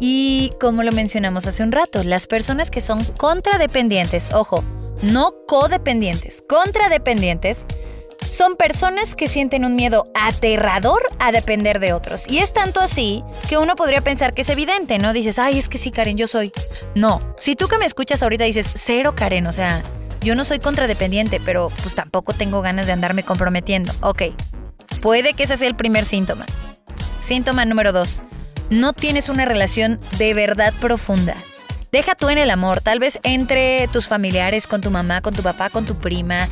Y 0.00 0.50
como 0.60 0.82
lo 0.82 0.92
mencionamos 0.92 1.46
hace 1.46 1.62
un 1.62 1.72
rato, 1.72 2.02
las 2.02 2.26
personas 2.26 2.70
que 2.70 2.80
son 2.80 3.04
contradependientes, 3.04 4.32
ojo, 4.32 4.64
no 5.02 5.34
codependientes, 5.46 6.42
contradependientes, 6.48 7.66
son 8.28 8.56
personas 8.56 9.14
que 9.14 9.28
sienten 9.28 9.64
un 9.64 9.76
miedo 9.76 10.08
aterrador 10.14 11.02
a 11.18 11.32
depender 11.32 11.80
de 11.80 11.92
otros. 11.92 12.28
Y 12.28 12.38
es 12.38 12.52
tanto 12.52 12.80
así 12.80 13.22
que 13.48 13.58
uno 13.58 13.76
podría 13.76 14.00
pensar 14.00 14.34
que 14.34 14.42
es 14.42 14.48
evidente, 14.48 14.98
¿no? 14.98 15.12
Dices, 15.12 15.38
ay, 15.38 15.58
es 15.58 15.68
que 15.68 15.78
sí, 15.78 15.90
Karen, 15.90 16.16
yo 16.16 16.26
soy. 16.26 16.52
No, 16.94 17.20
si 17.38 17.56
tú 17.56 17.68
que 17.68 17.78
me 17.78 17.86
escuchas 17.86 18.22
ahorita 18.22 18.44
dices, 18.44 18.70
cero, 18.74 19.14
Karen, 19.16 19.46
o 19.46 19.52
sea, 19.52 19.82
yo 20.20 20.34
no 20.34 20.44
soy 20.44 20.58
contradependiente, 20.58 21.40
pero 21.44 21.70
pues 21.82 21.94
tampoco 21.94 22.32
tengo 22.32 22.62
ganas 22.62 22.86
de 22.86 22.92
andarme 22.92 23.22
comprometiendo. 23.22 23.92
Ok, 24.00 24.22
puede 25.00 25.34
que 25.34 25.44
ese 25.44 25.56
sea 25.56 25.68
el 25.68 25.76
primer 25.76 26.04
síntoma. 26.04 26.46
Síntoma 27.20 27.64
número 27.64 27.92
dos, 27.92 28.22
no 28.70 28.92
tienes 28.92 29.28
una 29.28 29.44
relación 29.44 30.00
de 30.18 30.34
verdad 30.34 30.74
profunda. 30.80 31.36
Deja 31.96 32.14
tú 32.14 32.28
en 32.28 32.36
el 32.36 32.50
amor, 32.50 32.82
tal 32.82 32.98
vez 32.98 33.18
entre 33.22 33.88
tus 33.90 34.06
familiares, 34.06 34.66
con 34.66 34.82
tu 34.82 34.90
mamá, 34.90 35.22
con 35.22 35.32
tu 35.32 35.42
papá, 35.42 35.70
con 35.70 35.86
tu 35.86 35.94
prima, 35.94 36.46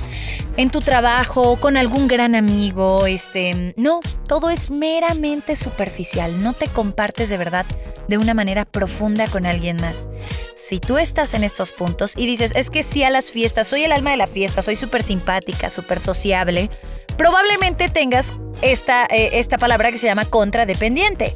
en 0.57 0.71
tu 0.71 0.81
trabajo, 0.81 1.61
con 1.61 1.77
algún 1.77 2.09
gran 2.09 2.35
amigo, 2.35 3.05
este, 3.05 3.75
no, 3.77 4.01
todo 4.27 4.49
es 4.49 4.71
meramente 4.71 5.55
superficial, 5.55 6.43
no 6.43 6.55
te 6.55 6.69
compartes 6.69 7.29
de 7.29 7.37
verdad 7.37 7.67
de 8.09 8.17
una 8.17 8.33
manera 8.33 8.65
profunda 8.65 9.27
con 9.27 9.45
alguien 9.45 9.77
más. 9.77 10.09
Si 10.57 10.81
tú 10.81 10.97
estás 10.97 11.35
en 11.35 11.45
estos 11.45 11.73
puntos 11.73 12.15
y 12.17 12.25
dices, 12.25 12.53
es 12.55 12.71
que 12.71 12.83
sí 12.83 13.05
a 13.05 13.11
las 13.11 13.31
fiestas, 13.31 13.69
soy 13.69 13.85
el 13.85 13.93
alma 13.93 14.13
de 14.13 14.17
la 14.17 14.27
fiesta, 14.27 14.63
soy 14.63 14.77
súper 14.77 15.03
simpática, 15.03 15.69
súper 15.69 16.01
sociable, 16.01 16.71
probablemente 17.19 17.91
tengas 17.91 18.33
esta, 18.63 19.05
eh, 19.11 19.29
esta 19.35 19.59
palabra 19.59 19.93
que 19.93 19.99
se 19.99 20.07
llama 20.07 20.25
contradependiente. 20.25 21.35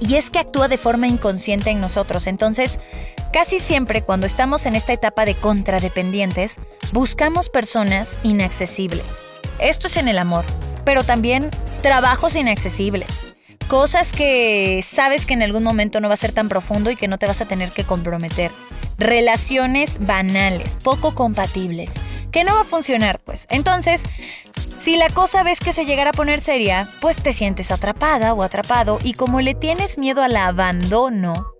Y 0.00 0.14
es 0.16 0.30
que 0.30 0.38
actúa 0.38 0.68
de 0.68 0.78
forma 0.78 1.08
inconsciente 1.08 1.70
en 1.70 1.80
nosotros. 1.80 2.26
Entonces, 2.26 2.78
casi 3.32 3.58
siempre 3.58 4.02
cuando 4.02 4.26
estamos 4.26 4.66
en 4.66 4.74
esta 4.76 4.92
etapa 4.92 5.24
de 5.24 5.34
contradependientes, 5.34 6.58
buscamos 6.92 7.48
personas 7.48 8.18
inaccesibles. 8.22 9.28
Esto 9.58 9.88
es 9.88 9.96
en 9.96 10.08
el 10.08 10.18
amor, 10.18 10.44
pero 10.84 11.04
también 11.04 11.50
trabajos 11.82 12.36
inaccesibles. 12.36 13.08
Cosas 13.66 14.12
que 14.12 14.82
sabes 14.82 15.26
que 15.26 15.34
en 15.34 15.42
algún 15.42 15.62
momento 15.62 16.00
no 16.00 16.08
va 16.08 16.14
a 16.14 16.18
ser 16.18 16.32
tan 16.32 16.48
profundo 16.48 16.90
y 16.90 16.96
que 16.96 17.08
no 17.08 17.18
te 17.18 17.26
vas 17.26 17.40
a 17.40 17.46
tener 17.46 17.72
que 17.72 17.84
comprometer. 17.84 18.50
Relaciones 18.96 19.98
banales, 20.00 20.76
poco 20.82 21.14
compatibles, 21.14 21.94
que 22.32 22.44
no 22.44 22.54
va 22.54 22.62
a 22.62 22.64
funcionar, 22.64 23.20
pues. 23.20 23.46
Entonces, 23.50 24.04
si 24.78 24.96
la 24.96 25.10
cosa 25.10 25.42
ves 25.42 25.60
que 25.60 25.72
se 25.72 25.84
llegara 25.84 26.10
a 26.10 26.12
poner 26.12 26.40
seria, 26.40 26.88
pues 27.00 27.22
te 27.22 27.32
sientes 27.32 27.70
atrapada 27.70 28.32
o 28.32 28.42
atrapado 28.42 28.98
y 29.02 29.12
como 29.12 29.40
le 29.40 29.54
tienes 29.54 29.98
miedo 29.98 30.22
al 30.22 30.36
abandono 30.36 31.52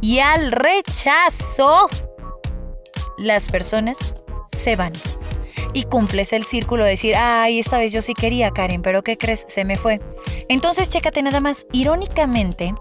y 0.00 0.18
al 0.18 0.52
rechazo, 0.52 1.88
las 3.16 3.46
personas 3.46 3.96
se 4.52 4.76
van. 4.76 4.92
Y 5.72 5.84
cumples 5.84 6.32
el 6.32 6.44
círculo 6.44 6.84
de 6.84 6.90
decir, 6.90 7.16
ay, 7.16 7.58
esta 7.58 7.78
vez 7.78 7.92
yo 7.92 8.02
sí 8.02 8.14
quería, 8.14 8.50
Karen, 8.50 8.82
pero 8.82 9.02
¿qué 9.02 9.16
crees? 9.16 9.44
Se 9.48 9.64
me 9.64 9.76
fue. 9.76 10.00
Entonces, 10.48 10.88
chécate 10.88 11.22
nada 11.22 11.40
más. 11.40 11.66
Irónicamente, 11.72 12.74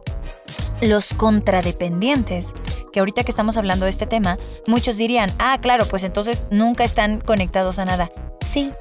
los 0.81 1.13
contradependientes, 1.13 2.53
que 2.91 2.99
ahorita 2.99 3.23
que 3.23 3.31
estamos 3.31 3.57
hablando 3.57 3.85
de 3.85 3.91
este 3.91 4.05
tema, 4.05 4.37
muchos 4.67 4.97
dirían, 4.97 5.31
ah, 5.39 5.57
claro, 5.61 5.85
pues 5.87 6.03
entonces 6.03 6.45
nunca 6.51 6.83
están 6.83 7.19
conectados 7.19 7.79
a 7.79 7.85
nada. 7.85 8.11
Sí, 8.41 8.71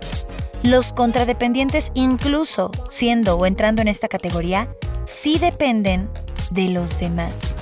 los 0.62 0.92
contradependientes, 0.92 1.90
incluso 1.94 2.70
siendo 2.88 3.36
o 3.36 3.46
entrando 3.46 3.82
en 3.82 3.88
esta 3.88 4.08
categoría, 4.08 4.68
sí 5.04 5.38
dependen 5.38 6.08
de 6.50 6.68
los 6.68 6.98
demás, 6.98 7.54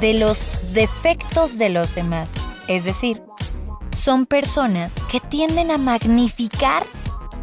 de 0.00 0.14
los 0.14 0.72
defectos 0.72 1.58
de 1.58 1.68
los 1.68 1.94
demás. 1.94 2.34
Es 2.68 2.84
decir, 2.84 3.22
son 3.92 4.26
personas 4.26 4.96
que 5.10 5.20
tienden 5.20 5.70
a 5.70 5.78
magnificar 5.78 6.86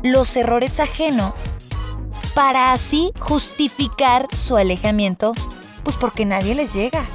los 0.03 0.35
errores 0.35 0.79
ajenos 0.79 1.33
para 2.33 2.71
así 2.73 3.11
justificar 3.19 4.27
su 4.35 4.57
alejamiento, 4.57 5.33
pues 5.83 5.95
porque 5.95 6.25
nadie 6.25 6.55
les 6.55 6.73
llega. 6.73 7.05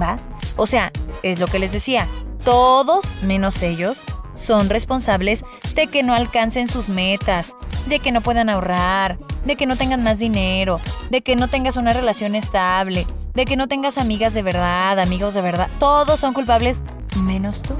¿Va? 0.00 0.16
O 0.56 0.66
sea, 0.66 0.90
es 1.22 1.38
lo 1.38 1.46
que 1.46 1.58
les 1.58 1.72
decía, 1.72 2.06
todos 2.44 3.16
menos 3.22 3.62
ellos 3.62 4.04
son 4.34 4.68
responsables 4.68 5.44
de 5.74 5.86
que 5.86 6.02
no 6.02 6.14
alcancen 6.14 6.68
sus 6.68 6.88
metas, 6.88 7.54
de 7.86 8.00
que 8.00 8.12
no 8.12 8.20
puedan 8.20 8.48
ahorrar, 8.48 9.18
de 9.44 9.56
que 9.56 9.66
no 9.66 9.76
tengan 9.76 10.02
más 10.02 10.18
dinero, 10.18 10.80
de 11.10 11.22
que 11.22 11.36
no 11.36 11.48
tengas 11.48 11.76
una 11.76 11.92
relación 11.92 12.34
estable, 12.34 13.06
de 13.34 13.44
que 13.44 13.56
no 13.56 13.68
tengas 13.68 13.98
amigas 13.98 14.34
de 14.34 14.42
verdad, 14.42 14.98
amigos 14.98 15.34
de 15.34 15.40
verdad. 15.40 15.68
Todos 15.78 16.20
son 16.20 16.34
culpables 16.34 16.82
menos 17.16 17.62
tú. 17.62 17.74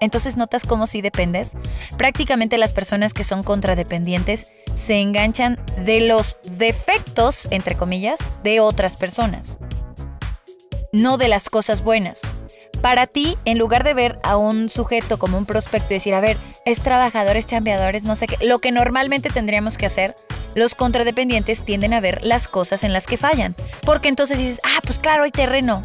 Entonces 0.00 0.36
notas 0.36 0.64
cómo 0.64 0.86
si 0.86 1.00
dependes. 1.00 1.56
Prácticamente 1.96 2.56
las 2.58 2.72
personas 2.72 3.14
que 3.14 3.24
son 3.24 3.42
contradependientes 3.42 4.48
se 4.74 5.00
enganchan 5.00 5.58
de 5.84 6.00
los 6.00 6.36
defectos, 6.44 7.48
entre 7.50 7.74
comillas, 7.74 8.20
de 8.44 8.60
otras 8.60 8.96
personas. 8.96 9.58
No 10.92 11.18
de 11.18 11.28
las 11.28 11.50
cosas 11.50 11.82
buenas. 11.82 12.22
Para 12.82 13.06
ti, 13.06 13.36
en 13.44 13.58
lugar 13.58 13.82
de 13.82 13.94
ver 13.94 14.20
a 14.22 14.36
un 14.36 14.70
sujeto 14.70 15.18
como 15.18 15.36
un 15.36 15.46
prospecto 15.46 15.88
y 15.90 15.94
decir, 15.94 16.14
a 16.14 16.20
ver, 16.20 16.36
es 16.64 16.80
trabajador, 16.80 17.36
es 17.36 17.46
chambeador, 17.46 18.00
no 18.04 18.14
sé 18.14 18.26
qué, 18.26 18.44
lo 18.44 18.60
que 18.60 18.70
normalmente 18.70 19.30
tendríamos 19.30 19.78
que 19.78 19.86
hacer, 19.86 20.14
los 20.54 20.74
contradependientes 20.74 21.64
tienden 21.64 21.92
a 21.92 22.00
ver 22.00 22.20
las 22.22 22.48
cosas 22.48 22.84
en 22.84 22.92
las 22.92 23.06
que 23.06 23.16
fallan. 23.16 23.54
Porque 23.82 24.08
entonces 24.08 24.38
dices, 24.38 24.60
ah, 24.64 24.80
pues 24.84 24.98
claro, 24.98 25.24
hay 25.24 25.30
terreno. 25.30 25.82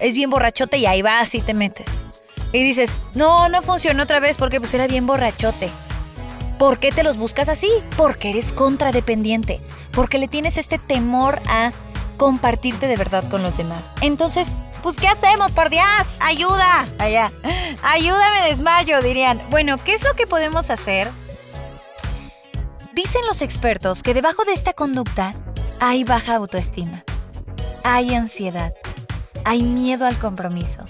Es 0.00 0.14
bien 0.14 0.30
borrachote 0.30 0.78
y 0.78 0.86
ahí 0.86 1.02
vas 1.02 1.34
y 1.34 1.40
te 1.40 1.54
metes. 1.54 2.04
Y 2.52 2.62
dices, 2.62 3.02
no, 3.14 3.48
no 3.48 3.62
funcionó 3.62 4.02
otra 4.02 4.20
vez 4.20 4.36
porque 4.36 4.60
pues 4.60 4.72
era 4.74 4.86
bien 4.86 5.06
borrachote. 5.06 5.70
¿Por 6.58 6.78
qué 6.78 6.90
te 6.90 7.02
los 7.02 7.16
buscas 7.16 7.48
así? 7.48 7.70
Porque 7.96 8.30
eres 8.30 8.52
contradependiente. 8.52 9.60
Porque 9.92 10.18
le 10.18 10.28
tienes 10.28 10.56
este 10.56 10.78
temor 10.78 11.40
a 11.46 11.72
compartirte 12.18 12.86
de 12.86 12.96
verdad 12.96 13.24
con 13.30 13.42
los 13.42 13.56
demás. 13.56 13.94
Entonces, 14.02 14.56
pues 14.82 14.96
¿qué 14.96 15.08
hacemos, 15.08 15.52
por 15.52 15.70
Dios? 15.70 15.84
¡Ayuda! 16.20 16.86
Allá. 16.98 17.32
Ayúdame, 17.82 18.42
desmayo, 18.48 19.00
dirían. 19.00 19.40
Bueno, 19.48 19.78
¿qué 19.78 19.94
es 19.94 20.04
lo 20.04 20.12
que 20.14 20.26
podemos 20.26 20.68
hacer? 20.68 21.10
Dicen 22.92 23.22
los 23.26 23.42
expertos 23.42 24.02
que 24.02 24.12
debajo 24.12 24.44
de 24.44 24.52
esta 24.52 24.72
conducta 24.72 25.32
hay 25.80 26.02
baja 26.02 26.34
autoestima, 26.34 27.04
hay 27.84 28.12
ansiedad, 28.14 28.72
hay 29.44 29.62
miedo 29.62 30.04
al 30.04 30.18
compromiso. 30.18 30.82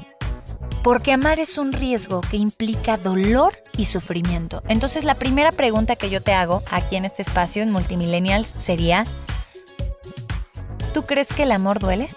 Porque 0.83 1.13
amar 1.13 1.39
es 1.39 1.59
un 1.59 1.75
riesgo 1.75 2.23
que 2.23 2.39
implica 2.39 2.97
dolor 2.97 3.53
y 3.77 3.85
sufrimiento. 3.85 4.63
Entonces 4.69 5.05
la 5.05 5.17
primera 5.17 5.53
pregunta 5.53 5.97
que 5.97 6.09
yo 6.09 6.23
te 6.23 6.33
hago 6.33 6.63
aquí 6.71 6.97
en 6.97 7.05
este 7.05 7.21
espacio 7.21 7.63
en 7.63 7.71
Multimillennials 7.73 8.49
sería, 8.49 9.05
¿tú 10.93 11.03
crees 11.03 11.33
que 11.33 11.45
el 11.45 11.53
amor 11.53 11.79
duele? 11.79 12.09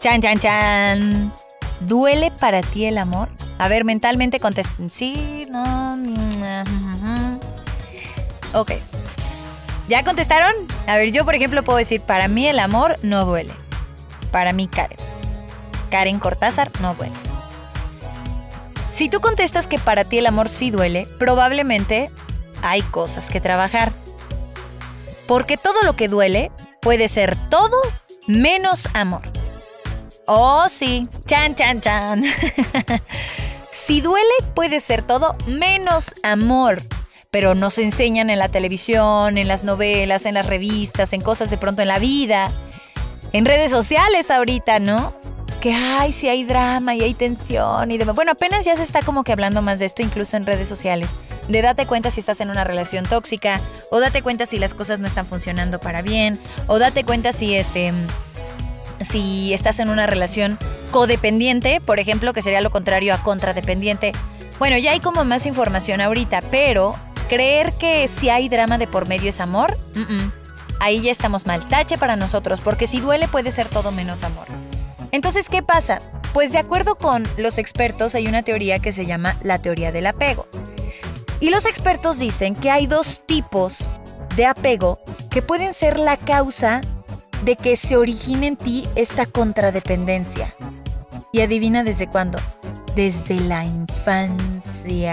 Chan, 0.00 0.20
chan, 0.20 0.38
chan. 0.38 1.32
¿Duele 1.80 2.30
para 2.30 2.62
ti 2.62 2.86
el 2.86 2.98
amor? 2.98 3.28
A 3.58 3.68
ver, 3.68 3.84
mentalmente 3.84 4.40
contesten. 4.40 4.90
Sí, 4.90 5.46
no. 5.50 5.96
Mm, 5.96 7.38
ok. 8.54 8.72
¿Ya 9.88 10.04
contestaron? 10.04 10.52
A 10.86 10.96
ver, 10.96 11.12
yo 11.12 11.24
por 11.24 11.34
ejemplo 11.34 11.62
puedo 11.62 11.78
decir, 11.78 12.00
para 12.00 12.28
mí 12.28 12.48
el 12.48 12.58
amor 12.58 12.96
no 13.02 13.24
duele. 13.24 13.52
Para 14.30 14.52
mí 14.52 14.68
Karen. 14.68 14.98
Karen 15.90 16.18
Cortázar 16.18 16.70
no 16.80 16.94
duele. 16.94 17.14
Si 18.90 19.08
tú 19.08 19.20
contestas 19.20 19.66
que 19.66 19.78
para 19.78 20.04
ti 20.04 20.18
el 20.18 20.26
amor 20.26 20.48
sí 20.48 20.70
duele, 20.70 21.06
probablemente 21.18 22.10
hay 22.62 22.82
cosas 22.82 23.28
que 23.28 23.40
trabajar. 23.40 23.92
Porque 25.26 25.56
todo 25.56 25.82
lo 25.82 25.96
que 25.96 26.08
duele 26.08 26.50
puede 26.86 27.08
ser 27.08 27.34
todo 27.50 27.76
menos 28.28 28.86
amor. 28.94 29.22
Oh, 30.24 30.68
sí. 30.68 31.08
Chan, 31.26 31.56
chan, 31.56 31.80
chan. 31.80 32.22
si 33.72 34.00
duele, 34.00 34.30
puede 34.54 34.78
ser 34.78 35.02
todo 35.02 35.34
menos 35.48 36.14
amor. 36.22 36.80
Pero 37.32 37.56
nos 37.56 37.78
enseñan 37.78 38.30
en 38.30 38.38
la 38.38 38.50
televisión, 38.50 39.36
en 39.36 39.48
las 39.48 39.64
novelas, 39.64 40.26
en 40.26 40.34
las 40.34 40.46
revistas, 40.46 41.12
en 41.12 41.22
cosas 41.22 41.50
de 41.50 41.58
pronto 41.58 41.82
en 41.82 41.88
la 41.88 41.98
vida, 41.98 42.52
en 43.32 43.46
redes 43.46 43.72
sociales 43.72 44.30
ahorita, 44.30 44.78
¿no? 44.78 45.12
Que 45.66 45.74
ay, 45.74 46.12
sí 46.12 46.28
hay 46.28 46.44
drama 46.44 46.94
y 46.94 47.02
hay 47.02 47.12
tensión 47.12 47.90
y 47.90 47.98
demás. 47.98 48.14
Bueno, 48.14 48.30
apenas 48.30 48.64
ya 48.64 48.76
se 48.76 48.84
está 48.84 49.02
como 49.02 49.24
que 49.24 49.32
hablando 49.32 49.62
más 49.62 49.80
de 49.80 49.86
esto, 49.86 50.00
incluso 50.00 50.36
en 50.36 50.46
redes 50.46 50.68
sociales. 50.68 51.16
De 51.48 51.60
date 51.60 51.88
cuenta 51.88 52.12
si 52.12 52.20
estás 52.20 52.40
en 52.40 52.50
una 52.50 52.62
relación 52.62 53.04
tóxica, 53.04 53.60
o 53.90 53.98
date 53.98 54.22
cuenta 54.22 54.46
si 54.46 54.60
las 54.60 54.74
cosas 54.74 55.00
no 55.00 55.08
están 55.08 55.26
funcionando 55.26 55.80
para 55.80 56.02
bien, 56.02 56.38
o 56.68 56.78
date 56.78 57.02
cuenta 57.02 57.32
si 57.32 57.56
este 57.56 57.92
si 59.02 59.52
estás 59.54 59.80
en 59.80 59.88
una 59.88 60.06
relación 60.06 60.56
codependiente, 60.92 61.80
por 61.80 61.98
ejemplo, 61.98 62.32
que 62.32 62.42
sería 62.42 62.60
lo 62.60 62.70
contrario 62.70 63.12
a 63.12 63.24
contradependiente. 63.24 64.12
Bueno, 64.60 64.78
ya 64.78 64.92
hay 64.92 65.00
como 65.00 65.24
más 65.24 65.46
información 65.46 66.00
ahorita, 66.00 66.42
pero 66.52 66.94
creer 67.28 67.72
que 67.72 68.06
si 68.06 68.28
hay 68.30 68.48
drama 68.48 68.78
de 68.78 68.86
por 68.86 69.08
medio 69.08 69.30
es 69.30 69.40
amor, 69.40 69.76
ahí 70.78 71.00
ya 71.00 71.10
estamos 71.10 71.44
mal. 71.44 71.68
Tache 71.68 71.98
para 71.98 72.14
nosotros, 72.14 72.60
porque 72.60 72.86
si 72.86 73.00
duele 73.00 73.26
puede 73.26 73.50
ser 73.50 73.66
todo 73.66 73.90
menos 73.90 74.22
amor. 74.22 74.46
Entonces, 75.16 75.48
¿qué 75.48 75.62
pasa? 75.62 76.02
Pues 76.34 76.52
de 76.52 76.58
acuerdo 76.58 76.96
con 76.96 77.26
los 77.38 77.56
expertos 77.56 78.14
hay 78.14 78.26
una 78.26 78.42
teoría 78.42 78.80
que 78.80 78.92
se 78.92 79.06
llama 79.06 79.34
la 79.42 79.58
teoría 79.58 79.90
del 79.90 80.04
apego. 80.06 80.46
Y 81.40 81.48
los 81.48 81.64
expertos 81.64 82.18
dicen 82.18 82.54
que 82.54 82.70
hay 82.70 82.86
dos 82.86 83.22
tipos 83.24 83.88
de 84.36 84.44
apego 84.44 85.00
que 85.30 85.40
pueden 85.40 85.72
ser 85.72 85.98
la 85.98 86.18
causa 86.18 86.82
de 87.44 87.56
que 87.56 87.78
se 87.78 87.96
origine 87.96 88.46
en 88.46 88.58
ti 88.58 88.86
esta 88.94 89.24
contradependencia. 89.24 90.54
Y 91.32 91.40
adivina 91.40 91.82
desde 91.82 92.08
cuándo. 92.08 92.38
Desde 92.94 93.40
la 93.40 93.64
infancia. 93.64 95.08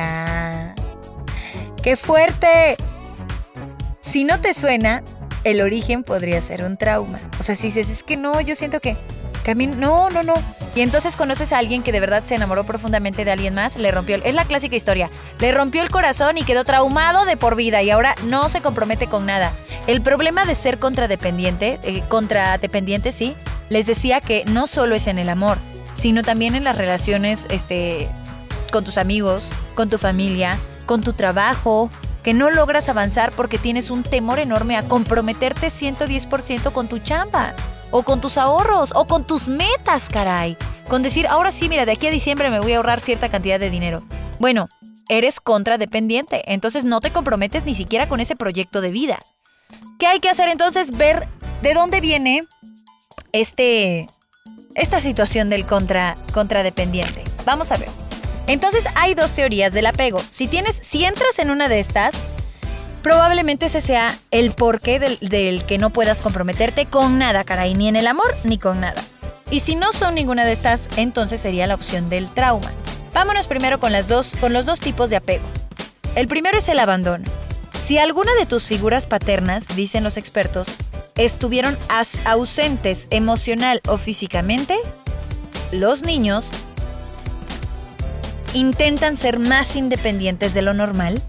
¡Qué 1.81 1.95
fuerte! 1.95 2.75
Si 4.01 4.25
no 4.25 4.41
te 4.41 4.53
suena, 4.53 5.01
el 5.45 5.61
origen 5.61 6.03
podría 6.03 6.41
ser 6.41 6.65
un 6.65 6.75
trauma. 6.75 7.21
O 7.39 7.43
sea, 7.43 7.55
si 7.55 7.67
dices, 7.67 7.89
es 7.89 8.03
que 8.03 8.17
no, 8.17 8.41
yo 8.41 8.53
siento 8.53 8.81
que 8.81 8.97
no, 9.53 10.09
no, 10.09 10.23
no. 10.23 10.33
Y 10.75 10.81
entonces 10.81 11.15
conoces 11.15 11.51
a 11.53 11.59
alguien 11.59 11.83
que 11.83 11.91
de 11.91 11.99
verdad 11.99 12.23
se 12.23 12.35
enamoró 12.35 12.63
profundamente 12.63 13.25
de 13.25 13.31
alguien 13.31 13.53
más, 13.53 13.77
le 13.77 13.91
rompió, 13.91 14.17
es 14.23 14.33
la 14.33 14.45
clásica 14.45 14.75
historia, 14.75 15.09
le 15.39 15.51
rompió 15.51 15.83
el 15.83 15.91
corazón 15.91 16.37
y 16.37 16.43
quedó 16.43 16.63
traumado 16.63 17.25
de 17.25 17.37
por 17.37 17.55
vida 17.55 17.83
y 17.83 17.91
ahora 17.91 18.15
no 18.23 18.49
se 18.49 18.61
compromete 18.61 19.07
con 19.07 19.25
nada. 19.25 19.51
El 19.85 20.01
problema 20.01 20.45
de 20.45 20.55
ser 20.55 20.79
contradependiente, 20.79 21.79
eh, 21.83 22.01
contradependiente, 22.07 23.11
sí, 23.11 23.35
les 23.69 23.85
decía 23.85 24.19
que 24.19 24.45
no 24.45 24.65
solo 24.65 24.95
es 24.95 25.07
en 25.07 25.19
el 25.19 25.29
amor, 25.29 25.57
sino 25.93 26.23
también 26.23 26.55
en 26.55 26.63
las 26.63 26.77
relaciones 26.77 27.47
este, 27.51 28.07
con 28.71 28.83
tus 28.83 28.97
amigos, 28.97 29.45
con 29.75 29.89
tu 29.89 29.99
familia, 29.99 30.57
con 30.87 31.03
tu 31.03 31.13
trabajo, 31.13 31.91
que 32.23 32.33
no 32.33 32.49
logras 32.49 32.89
avanzar 32.89 33.31
porque 33.33 33.59
tienes 33.59 33.91
un 33.91 34.01
temor 34.01 34.39
enorme 34.39 34.77
a 34.77 34.83
comprometerte 34.83 35.67
110% 35.67 36.71
con 36.71 36.87
tu 36.87 36.97
chamba 36.99 37.53
o 37.93 38.01
con 38.01 38.19
tus 38.19 38.39
ahorros, 38.39 38.91
o 38.95 39.05
con 39.05 39.23
tus 39.23 39.49
metas, 39.49 40.09
caray. 40.09 40.57
Con 40.89 41.03
decir, 41.03 41.27
ahora 41.27 41.51
sí, 41.51 41.69
mira, 41.69 41.85
de 41.85 41.91
aquí 41.91 42.07
a 42.07 42.11
diciembre 42.11 42.49
me 42.49 42.59
voy 42.59 42.73
a 42.73 42.77
ahorrar 42.77 42.99
cierta 42.99 43.29
cantidad 43.29 43.59
de 43.59 43.69
dinero. 43.69 44.01
Bueno, 44.39 44.67
eres 45.09 45.39
contradependiente, 45.39 46.41
entonces 46.51 46.85
no 46.85 47.01
te 47.01 47.11
comprometes 47.11 47.65
ni 47.65 47.75
siquiera 47.75 48.09
con 48.09 48.19
ese 48.19 48.35
proyecto 48.35 48.81
de 48.81 48.89
vida. 48.89 49.19
¿Qué 49.99 50.07
hay 50.07 50.19
que 50.19 50.29
hacer 50.29 50.49
entonces? 50.49 50.89
Ver 50.89 51.27
de 51.61 51.75
dónde 51.75 52.01
viene 52.01 52.47
este, 53.31 54.09
esta 54.73 54.99
situación 54.99 55.51
del 55.51 55.67
contra, 55.67 56.17
contradependiente. 56.33 57.23
Vamos 57.45 57.71
a 57.71 57.77
ver. 57.77 57.89
Entonces 58.47 58.87
hay 58.95 59.13
dos 59.13 59.33
teorías 59.33 59.71
del 59.71 59.85
apego. 59.85 60.19
Si 60.29 60.47
tienes, 60.47 60.79
si 60.81 61.05
entras 61.05 61.37
en 61.37 61.51
una 61.51 61.69
de 61.69 61.79
estas, 61.79 62.15
probablemente 63.03 63.67
ese 63.67 63.81
sea 63.81 64.17
el 64.31 64.53
porqué 64.53 64.99
del, 64.99 65.63
que 65.65 65.77
no 65.77 65.91
puedas 65.91 66.21
comprometerte 66.21 66.87
con 66.87 67.19
nada, 67.19 67.43
caray, 67.43 67.75
ni 67.75 67.87
en 67.87 67.95
el 67.95 68.07
amor 68.07 68.33
ni 68.45 68.57
con 68.57 68.79
nada. 68.79 69.03
Y 69.51 69.59
si 69.59 69.75
no 69.75 69.93
son 69.93 70.15
ninguna 70.15 70.45
de 70.45 70.53
estas, 70.53 70.87
entonces 70.97 71.41
sería 71.41 71.67
la 71.67 71.75
opción 71.75 72.09
del 72.09 72.27
trauma. 72.29 72.71
Vámonos 73.13 73.45
primero 73.45 73.79
con, 73.79 73.91
las 73.91 74.07
dos, 74.07 74.33
con 74.39 74.53
los 74.53 74.65
dos 74.65 74.79
tipos 74.79 75.11
de 75.11 75.17
apego. 75.17 75.43
El 76.15 76.27
primero 76.27 76.57
es 76.57 76.69
el 76.69 76.79
abandono. 76.79 77.25
Si 77.73 77.97
alguna 77.97 78.33
de 78.39 78.45
tus 78.45 78.63
figuras 78.63 79.05
paternas, 79.05 79.67
dicen 79.75 80.03
los 80.03 80.17
expertos, 80.17 80.67
estuvieron 81.15 81.77
ausentes 82.25 83.07
emocional 83.11 83.81
o 83.87 83.97
físicamente, 83.97 84.77
los 85.71 86.01
niños 86.03 86.45
intentan 88.53 89.17
ser 89.17 89.39
más 89.39 89.75
independientes 89.75 90.53
de 90.53 90.61
lo 90.61 90.73
normal 90.73 91.21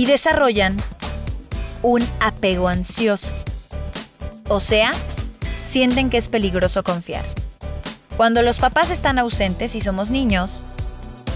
y 0.00 0.06
desarrollan 0.06 0.78
un 1.82 2.08
apego 2.20 2.68
ansioso. 2.68 3.34
O 4.48 4.58
sea, 4.58 4.92
sienten 5.62 6.08
que 6.08 6.16
es 6.16 6.30
peligroso 6.30 6.82
confiar. 6.82 7.22
Cuando 8.16 8.40
los 8.40 8.58
papás 8.58 8.88
están 8.88 9.18
ausentes 9.18 9.74
y 9.74 9.82
somos 9.82 10.08
niños, 10.08 10.64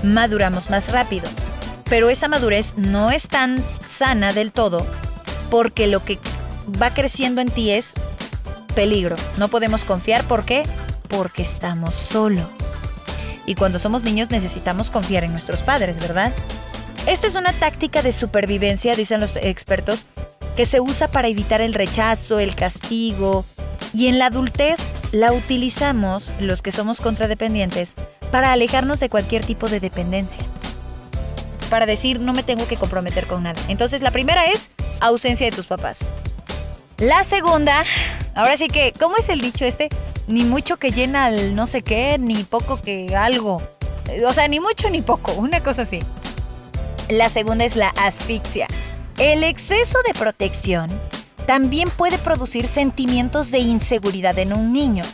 maduramos 0.03 0.71
más 0.71 0.91
rápido. 0.91 1.29
Pero 1.91 2.09
esa 2.09 2.27
madurez 2.27 2.79
no 2.79 3.11
es 3.11 3.29
tan 3.29 3.63
sana 3.87 4.33
del 4.33 4.51
todo 4.51 4.87
porque 5.51 5.87
lo 5.87 6.03
que 6.03 6.19
va 6.81 6.95
creciendo 6.95 7.43
en 7.43 7.51
ti 7.51 7.71
es 7.71 7.93
peligro. 8.75 9.17
No 9.37 9.49
podemos 9.49 9.85
confiar. 9.85 10.25
¿Por 10.25 10.47
qué? 10.47 10.63
Porque 11.09 11.43
estamos 11.43 11.95
solos. 11.95 12.49
Y 13.45 13.57
cuando 13.57 13.79
somos 13.79 14.05
niños 14.05 14.31
necesitamos 14.31 14.91
confiar 14.91 15.23
en 15.25 15.33
nuestros 15.33 15.63
padres, 15.63 16.01
¿verdad? 16.01 16.33
Esta 17.07 17.27
es 17.27 17.35
una 17.35 17.53
táctica 17.53 18.01
de 18.01 18.13
supervivencia, 18.13 18.97
dicen 18.97 19.21
los 19.21 19.37
expertos, 19.37 20.07
que 20.57 20.65
se 20.65 20.81
usa 20.81 21.09
para 21.09 21.29
evitar 21.29 21.61
el 21.61 21.75
rechazo, 21.75 22.39
el 22.39 22.55
castigo, 22.55 23.45
y 23.93 24.09
en 24.09 24.19
la 24.19 24.27
adultez 24.27 24.95
la 25.13 25.33
utilizamos, 25.33 26.33
los 26.41 26.63
que 26.63 26.73
somos 26.73 27.03
contradependientes, 27.03 27.95
para 28.31 28.53
alejarnos 28.53 29.01
de 29.01 29.11
cualquier 29.11 29.45
tipo 29.45 29.69
de 29.69 29.81
dependencia. 29.81 30.43
Para 31.69 31.85
decir, 31.85 32.21
no 32.21 32.33
me 32.33 32.43
tengo 32.43 32.67
que 32.67 32.79
comprometer 32.79 33.27
con 33.27 33.43
nada. 33.43 33.61
Entonces, 33.69 34.01
la 34.01 34.11
primera 34.11 34.47
es 34.47 34.71
ausencia 35.01 35.45
de 35.45 35.55
tus 35.55 35.67
papás. 35.67 36.07
La 36.97 37.23
segunda, 37.23 37.85
ahora 38.35 38.57
sí 38.57 38.69
que, 38.69 38.95
¿cómo 38.99 39.17
es 39.19 39.29
el 39.29 39.43
dicho 39.43 39.67
este? 39.67 39.91
Ni 40.27 40.45
mucho 40.45 40.79
que 40.79 40.91
llena 40.91 41.29
el 41.29 41.55
no 41.55 41.67
sé 41.67 41.83
qué, 41.83 42.17
ni 42.19 42.45
poco 42.45 42.81
que 42.81 43.15
algo. 43.15 43.63
O 44.27 44.33
sea, 44.33 44.49
ni 44.49 44.59
mucho 44.59 44.89
ni 44.89 45.03
poco, 45.03 45.33
una 45.33 45.63
cosa 45.63 45.83
así. 45.83 46.01
La 47.09 47.29
segunda 47.29 47.65
es 47.67 47.77
la 47.77 47.89
asfixia. 47.89 48.67
El 49.19 49.45
exceso 49.45 49.99
de 50.07 50.19
protección 50.19 50.91
también 51.47 51.91
puede 51.91 52.17
producir 52.17 52.67
sentimientos 52.67 53.51
de 53.51 53.59
inseguridad 53.59 54.39
en 54.39 54.55
un 54.55 54.73
niño. 54.73 55.05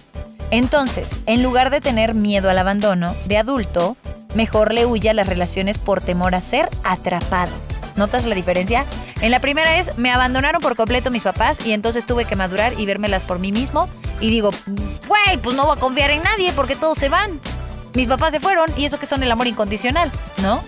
Entonces, 0.52 1.20
en 1.26 1.42
lugar 1.42 1.70
de 1.70 1.80
tener 1.80 2.14
miedo 2.14 2.48
al 2.48 2.58
abandono 2.58 3.14
de 3.26 3.38
adulto, 3.38 3.96
mejor 4.34 4.72
le 4.72 4.86
huye 4.86 5.10
a 5.10 5.14
las 5.14 5.26
relaciones 5.26 5.78
por 5.78 6.00
temor 6.00 6.36
a 6.36 6.40
ser 6.40 6.68
atrapado. 6.84 7.52
¿Notas 7.96 8.24
la 8.24 8.36
diferencia? 8.36 8.86
En 9.20 9.32
la 9.32 9.40
primera 9.40 9.76
es, 9.76 9.98
me 9.98 10.12
abandonaron 10.12 10.62
por 10.62 10.76
completo 10.76 11.10
mis 11.10 11.24
papás 11.24 11.64
y 11.66 11.72
entonces 11.72 12.06
tuve 12.06 12.24
que 12.24 12.36
madurar 12.36 12.78
y 12.78 12.86
vérmelas 12.86 13.24
por 13.24 13.40
mí 13.40 13.50
mismo. 13.50 13.88
Y 14.20 14.30
digo, 14.30 14.50
güey, 15.08 15.38
pues 15.42 15.56
no 15.56 15.66
voy 15.66 15.76
a 15.76 15.80
confiar 15.80 16.10
en 16.10 16.22
nadie 16.22 16.52
porque 16.52 16.76
todos 16.76 16.98
se 16.98 17.08
van. 17.08 17.40
Mis 17.94 18.06
papás 18.06 18.32
se 18.32 18.38
fueron 18.38 18.70
y 18.76 18.84
eso 18.84 19.00
que 19.00 19.06
son 19.06 19.24
el 19.24 19.32
amor 19.32 19.48
incondicional, 19.48 20.12
¿no? 20.40 20.62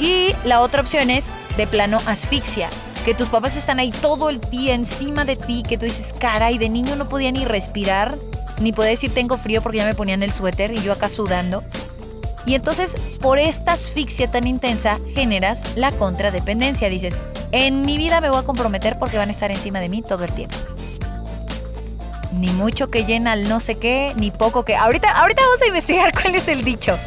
Y 0.00 0.34
la 0.44 0.60
otra 0.60 0.80
opción 0.80 1.10
es, 1.10 1.30
de 1.56 1.66
plano, 1.66 2.00
asfixia. 2.06 2.68
Que 3.04 3.14
tus 3.14 3.28
papás 3.28 3.56
están 3.56 3.78
ahí 3.78 3.90
todo 3.90 4.28
el 4.28 4.40
día 4.50 4.74
encima 4.74 5.24
de 5.24 5.36
ti, 5.36 5.62
que 5.66 5.78
tú 5.78 5.86
dices, 5.86 6.14
caray, 6.18 6.58
de 6.58 6.68
niño 6.68 6.94
no 6.96 7.08
podía 7.08 7.32
ni 7.32 7.44
respirar, 7.44 8.16
ni 8.60 8.72
podía 8.72 8.90
decir 8.90 9.12
tengo 9.12 9.36
frío 9.36 9.62
porque 9.62 9.78
ya 9.78 9.86
me 9.86 9.94
ponían 9.94 10.22
el 10.22 10.32
suéter 10.32 10.72
y 10.72 10.82
yo 10.82 10.92
acá 10.92 11.08
sudando. 11.08 11.64
Y 12.46 12.54
entonces, 12.54 12.96
por 13.20 13.38
esta 13.38 13.72
asfixia 13.72 14.30
tan 14.30 14.46
intensa, 14.46 14.98
generas 15.14 15.76
la 15.76 15.92
contradependencia. 15.92 16.88
Dices, 16.88 17.18
en 17.52 17.84
mi 17.84 17.98
vida 17.98 18.20
me 18.20 18.30
voy 18.30 18.38
a 18.38 18.42
comprometer 18.42 18.98
porque 18.98 19.18
van 19.18 19.28
a 19.28 19.32
estar 19.32 19.50
encima 19.50 19.80
de 19.80 19.88
mí 19.88 20.02
todo 20.02 20.24
el 20.24 20.32
tiempo. 20.32 20.56
Ni 22.32 22.48
mucho 22.48 22.90
que 22.90 23.04
llena 23.04 23.34
el 23.34 23.48
no 23.48 23.60
sé 23.60 23.76
qué, 23.76 24.12
ni 24.16 24.30
poco 24.30 24.64
que... 24.64 24.76
Ahorita, 24.76 25.10
ahorita 25.10 25.42
vamos 25.42 25.60
a 25.60 25.66
investigar 25.66 26.12
cuál 26.22 26.36
es 26.36 26.48
el 26.48 26.64
dicho. 26.64 26.98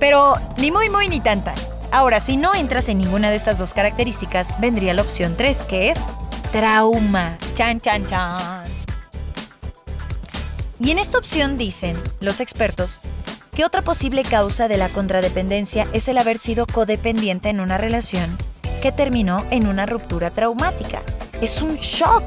Pero 0.00 0.34
ni 0.56 0.70
muy, 0.70 0.90
muy, 0.90 1.08
ni 1.08 1.20
tanta. 1.20 1.54
Ahora, 1.94 2.18
si 2.18 2.36
no 2.36 2.56
entras 2.56 2.88
en 2.88 2.98
ninguna 2.98 3.30
de 3.30 3.36
estas 3.36 3.56
dos 3.56 3.72
características, 3.72 4.58
vendría 4.58 4.94
la 4.94 5.02
opción 5.02 5.36
3, 5.36 5.62
que 5.62 5.90
es 5.90 6.00
trauma. 6.50 7.38
Chan, 7.54 7.80
chan, 7.80 8.04
chan. 8.04 8.64
Y 10.80 10.90
en 10.90 10.98
esta 10.98 11.18
opción 11.18 11.56
dicen 11.56 11.96
los 12.18 12.40
expertos 12.40 12.98
que 13.54 13.64
otra 13.64 13.82
posible 13.82 14.24
causa 14.24 14.66
de 14.66 14.76
la 14.76 14.88
contradependencia 14.88 15.86
es 15.92 16.08
el 16.08 16.18
haber 16.18 16.38
sido 16.38 16.66
codependiente 16.66 17.48
en 17.48 17.60
una 17.60 17.78
relación 17.78 18.36
que 18.82 18.90
terminó 18.90 19.44
en 19.52 19.68
una 19.68 19.86
ruptura 19.86 20.32
traumática. 20.32 21.00
Es 21.40 21.62
un 21.62 21.76
shock 21.76 22.24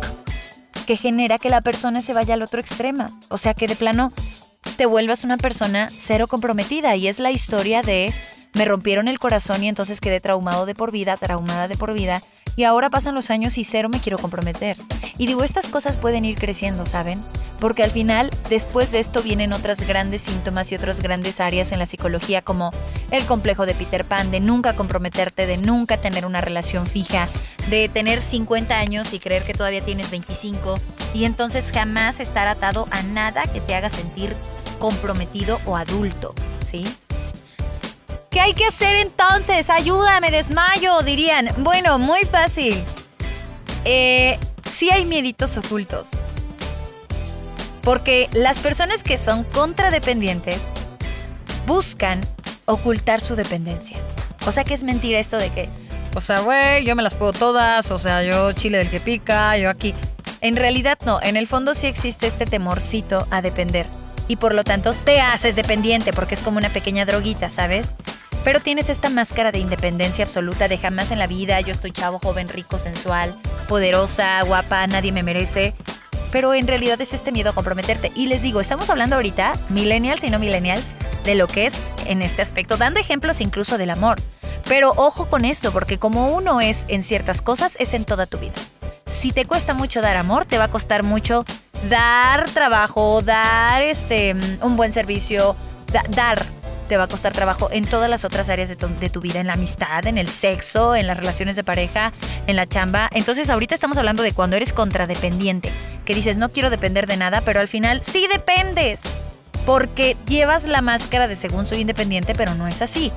que 0.86 0.96
genera 0.96 1.40
que 1.40 1.50
la 1.50 1.60
persona 1.60 2.02
se 2.02 2.14
vaya 2.14 2.36
al 2.36 2.42
otro 2.42 2.62
extremo. 2.62 3.08
O 3.28 3.38
sea 3.38 3.54
que 3.54 3.68
de 3.68 3.76
plano 3.76 4.14
te 4.78 4.86
vuelvas 4.86 5.26
una 5.26 5.36
persona 5.36 5.90
cero 5.94 6.28
comprometida 6.28 6.96
y 6.96 7.10
es 7.10 7.20
la 7.20 7.32
historia 7.32 7.82
de 7.82 8.14
me 8.58 8.66
rompieron 8.66 9.08
el 9.08 9.20
corazón 9.20 9.64
y 9.64 9.70
entonces 9.70 10.02
quedé 10.02 10.20
traumado 10.20 10.66
de 10.66 10.74
por 10.74 10.92
vida, 10.92 11.16
traumada 11.16 11.68
de 11.68 11.78
por 11.78 11.94
vida 11.94 12.24
y 12.56 12.64
ahora 12.64 12.90
pasan 12.90 13.14
los 13.14 13.30
años 13.30 13.60
y 13.60 13.64
cero 13.64 13.88
me 13.88 14.00
quiero 14.00 14.18
comprometer. 14.18 14.78
Y 15.20 15.28
digo, 15.28 15.44
estas 15.44 15.68
cosas 15.68 15.96
pueden 15.96 16.26
ir 16.26 16.40
creciendo, 16.40 16.88
¿saben? 16.88 17.22
Porque 17.60 17.84
al 17.84 17.92
final, 17.92 18.32
después 18.50 18.92
de 18.92 19.00
esto 19.00 19.22
vienen 19.22 19.54
otras 19.54 19.88
grandes 19.88 20.24
síntomas 20.24 20.72
y 20.72 20.76
otras 20.76 21.02
grandes 21.02 21.40
áreas 21.40 21.72
en 21.72 21.78
la 21.78 21.86
psicología 21.86 22.42
como 22.42 22.72
el 23.12 23.24
complejo 23.26 23.68
de 23.68 23.76
Peter 23.76 24.06
Pan, 24.06 24.32
de 24.32 24.40
nunca 24.40 24.76
comprometerte, 24.76 25.46
de 25.46 25.58
nunca 25.58 25.98
tener 25.98 26.26
una 26.26 26.42
relación 26.42 26.88
fija, 26.88 27.30
de 27.70 27.90
tener 27.90 28.24
50 28.24 28.76
años 28.76 29.14
y 29.14 29.20
creer 29.20 29.44
que 29.44 29.54
todavía 29.54 29.82
tienes 29.82 30.10
25 30.10 30.80
y 31.14 31.26
entonces 31.26 31.72
jamás 31.72 32.20
estar 32.20 32.48
atado 32.48 32.88
a 32.90 33.04
nada 33.04 33.44
que 33.44 33.62
te 33.62 33.76
haga 33.76 33.92
sentir 33.92 34.36
comprometido 34.80 35.60
o 35.68 35.78
adulto, 35.78 36.34
¿sí? 36.66 36.88
¿Qué 38.30 38.40
hay 38.40 38.54
que 38.54 38.66
hacer 38.66 38.98
entonces? 38.98 39.70
Ayúdame, 39.70 40.32
desmayo, 40.32 41.02
dirían. 41.02 41.50
Bueno, 41.58 41.98
muy 41.98 42.26
fácil. 42.26 42.84
Eh, 43.86 44.38
sí 44.66 44.90
hay 44.90 45.06
mieditos 45.06 45.58
ocultos. 45.58 46.10
Porque 47.82 48.30
las 48.34 48.60
personas 48.60 49.04
que 49.04 49.18
son 49.18 49.44
contradependientes 49.46 50.68
buscan 51.66 52.22
ocultar 52.66 53.22
su 53.22 53.36
dependencia. 53.36 53.98
O 54.46 54.52
sea 54.52 54.64
que 54.64 54.74
es 54.74 54.84
mentira 54.84 55.20
esto 55.20 55.38
de 55.38 55.50
que, 55.50 55.70
o 56.14 56.22
sea, 56.22 56.42
güey, 56.42 56.84
yo 56.84 56.96
me 56.96 57.04
las 57.04 57.16
puedo 57.16 57.34
todas, 57.34 57.92
o 57.92 57.98
sea, 57.98 58.24
yo 58.24 58.52
chile 58.52 58.78
del 58.78 58.90
que 58.90 59.00
pica, 59.00 59.58
yo 59.58 59.70
aquí. 59.70 59.94
En 60.42 60.56
realidad 60.56 60.98
no, 61.06 61.22
en 61.22 61.38
el 61.38 61.48
fondo 61.48 61.74
sí 61.74 61.88
existe 61.88 62.28
este 62.28 62.46
temorcito 62.46 63.26
a 63.32 63.42
depender. 63.42 63.88
Y 64.28 64.36
por 64.36 64.54
lo 64.54 64.64
tanto 64.66 64.94
te 64.94 65.22
haces 65.22 65.56
dependiente 65.56 66.12
porque 66.12 66.36
es 66.36 66.42
como 66.42 66.58
una 66.58 66.70
pequeña 66.70 67.06
droguita, 67.06 67.50
¿sabes? 67.50 67.96
Pero 68.48 68.62
tienes 68.62 68.88
esta 68.88 69.10
máscara 69.10 69.52
de 69.52 69.60
independencia 69.60 70.24
absoluta 70.24 70.70
de 70.70 70.78
jamás 70.78 71.12
en 71.12 71.20
la 71.20 71.28
vida, 71.28 71.60
yo 71.60 71.74
estoy 71.74 71.92
chavo, 71.92 72.18
joven, 72.18 72.48
rico, 72.48 72.80
sensual, 72.80 73.36
poderosa, 73.68 74.42
guapa, 74.44 74.88
nadie 74.88 75.12
me 75.12 75.22
merece. 75.22 75.74
Pero 76.32 76.54
en 76.54 76.66
realidad 76.66 77.02
es 77.02 77.14
este 77.14 77.34
miedo 77.34 77.50
a 77.50 77.54
comprometerte. 77.54 78.10
Y 78.16 78.28
les 78.28 78.42
digo, 78.42 78.62
estamos 78.62 78.90
hablando 78.90 79.18
ahorita, 79.18 79.58
millennials 79.68 80.24
y 80.24 80.30
no 80.30 80.40
millennials, 80.40 80.94
de 81.26 81.36
lo 81.36 81.50
que 81.50 81.66
es 81.66 81.74
en 82.06 82.22
este 82.22 82.42
aspecto, 82.42 82.78
dando 82.78 83.02
ejemplos 83.02 83.42
incluso 83.42 83.78
del 83.78 83.90
amor. 83.90 84.22
Pero 84.66 84.94
ojo 84.96 85.28
con 85.28 85.44
esto, 85.44 85.74
porque 85.74 86.00
como 86.00 86.30
uno 86.30 86.62
es 86.62 86.86
en 86.88 87.04
ciertas 87.04 87.42
cosas, 87.42 87.76
es 87.82 87.94
en 87.94 88.06
toda 88.06 88.28
tu 88.28 88.38
vida. 88.38 88.56
Si 89.06 89.34
te 89.34 89.44
cuesta 89.44 89.74
mucho 89.74 90.00
dar 90.00 90.16
amor, 90.16 90.46
te 90.46 90.58
va 90.58 90.64
a 90.64 90.72
costar 90.72 91.04
mucho 91.04 91.44
dar 91.90 92.50
trabajo, 92.52 93.22
dar 93.22 93.82
este, 93.82 94.38
un 94.62 94.78
buen 94.78 94.94
servicio, 94.94 95.58
dar 96.12 96.46
te 96.88 96.98
va 96.98 97.04
a 97.04 97.08
costar 97.08 97.34
trabajo 97.34 97.70
en 97.72 97.86
todas 97.86 98.10
las 98.10 98.26
otras 98.26 98.50
áreas 98.50 98.70
de 98.70 99.10
tu, 99.10 99.22
vida, 99.22 99.40
en 99.40 99.48
la 99.48 99.54
amistad, 99.54 100.06
en 100.08 100.18
el 100.18 100.30
sexo, 100.30 100.96
en 100.96 101.08
las 101.08 101.18
relaciones 101.18 101.56
de 101.56 101.64
pareja, 101.64 102.14
en 102.48 102.56
la 102.56 102.66
chamba. 102.66 103.10
Entonces 103.12 103.50
ahorita 103.50 103.76
estamos 103.76 103.98
hablando 103.98 104.24
de 104.24 104.34
cuando 104.34 104.56
eres 104.56 104.74
contradependiente, 104.74 105.72
que 106.06 106.16
dices 106.16 106.38
no 106.38 106.50
quiero 106.50 106.70
depender 106.70 107.06
de 107.08 107.18
nada, 107.18 107.42
pero 107.42 107.60
al 107.60 107.68
final 107.68 108.02
sí 108.04 108.28
dependes, 108.32 109.04
porque 109.66 110.18
llevas 110.28 110.66
la 110.66 110.82
máscara 110.82 111.28
de 111.28 111.36
según 111.36 111.66
soy 111.66 111.82
independiente, 111.82 112.34
pero 112.34 112.56
no 112.56 112.68
es 112.68 112.82
así. 112.82 113.12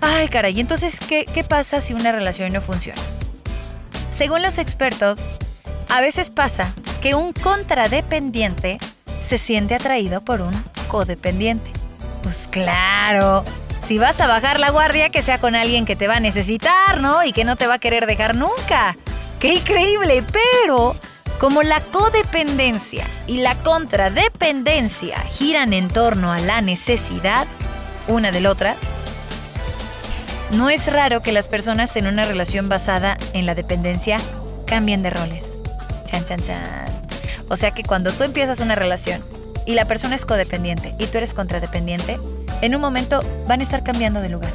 Ay, 0.00 0.28
caray, 0.28 0.60
entonces, 0.60 1.00
¿qué, 1.00 1.24
qué 1.24 1.42
pasa 1.44 1.80
si 1.80 1.94
una 1.94 2.12
relación 2.12 2.52
no 2.52 2.60
funciona? 2.60 3.00
Según 4.10 4.42
los 4.42 4.58
expertos, 4.58 5.26
a 5.88 6.00
veces 6.00 6.30
pasa 6.30 6.74
que 7.00 7.14
un 7.14 7.32
contradependiente 7.32 8.78
se 9.20 9.38
siente 9.38 9.74
atraído 9.74 10.20
por 10.20 10.40
un 10.40 10.54
codependiente. 10.88 11.70
Pues 12.28 12.46
claro. 12.46 13.42
Si 13.80 13.96
vas 13.96 14.20
a 14.20 14.26
bajar 14.26 14.60
la 14.60 14.68
guardia, 14.68 15.08
que 15.08 15.22
sea 15.22 15.38
con 15.38 15.56
alguien 15.56 15.86
que 15.86 15.96
te 15.96 16.08
va 16.08 16.16
a 16.16 16.20
necesitar, 16.20 17.00
¿no? 17.00 17.24
Y 17.24 17.32
que 17.32 17.46
no 17.46 17.56
te 17.56 17.66
va 17.66 17.74
a 17.74 17.78
querer 17.78 18.04
dejar 18.04 18.34
nunca. 18.34 18.98
¡Qué 19.40 19.54
increíble! 19.54 20.22
Pero 20.30 20.94
como 21.40 21.62
la 21.62 21.80
codependencia 21.80 23.06
y 23.26 23.38
la 23.38 23.54
contradependencia 23.62 25.18
giran 25.32 25.72
en 25.72 25.88
torno 25.88 26.30
a 26.30 26.38
la 26.38 26.60
necesidad 26.60 27.46
una 28.08 28.30
de 28.30 28.42
la 28.42 28.50
otra, 28.50 28.76
no 30.50 30.68
es 30.68 30.92
raro 30.92 31.22
que 31.22 31.32
las 31.32 31.48
personas 31.48 31.96
en 31.96 32.08
una 32.08 32.26
relación 32.26 32.68
basada 32.68 33.16
en 33.32 33.46
la 33.46 33.54
dependencia 33.54 34.20
cambien 34.66 35.02
de 35.02 35.08
roles. 35.08 35.62
Chan, 36.04 36.26
chan, 36.26 36.42
chan. 36.42 37.08
O 37.48 37.56
sea 37.56 37.70
que 37.70 37.84
cuando 37.84 38.12
tú 38.12 38.24
empiezas 38.24 38.60
una 38.60 38.74
relación 38.74 39.24
y 39.68 39.74
la 39.74 39.84
persona 39.84 40.16
es 40.16 40.24
codependiente 40.24 40.94
y 40.98 41.06
tú 41.06 41.18
eres 41.18 41.34
contradependiente, 41.34 42.18
en 42.62 42.74
un 42.74 42.80
momento 42.80 43.22
van 43.46 43.60
a 43.60 43.62
estar 43.62 43.84
cambiando 43.84 44.22
de 44.22 44.30
lugar. 44.30 44.50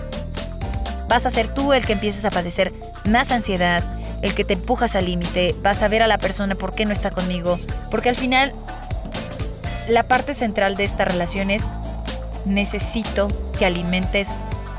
Vas 1.08 1.28
a 1.28 1.30
ser 1.30 1.54
tú 1.54 1.72
el 1.72 1.86
que 1.86 1.94
empieces 1.94 2.26
a 2.26 2.32
padecer 2.32 2.74
más 3.06 3.32
ansiedad, 3.32 3.84
el 4.24 4.34
que 4.34 4.44
te 4.44 4.54
empujas 4.54 4.96
al 4.96 5.06
límite, 5.06 5.56
vas 5.62 5.84
a 5.84 5.88
ver 5.88 6.02
a 6.02 6.08
la 6.08 6.18
persona 6.18 6.56
por 6.56 6.74
qué 6.74 6.86
no 6.86 6.92
está 6.92 7.12
conmigo, 7.12 7.60
porque 7.92 8.10
al 8.10 8.16
final 8.16 8.54
la 9.88 10.02
parte 10.02 10.34
central 10.34 10.76
de 10.78 10.86
esta 10.86 11.06
relación 11.06 11.52
es 11.52 11.68
necesito 12.46 13.28
que 13.60 13.68
alimentes 13.68 14.30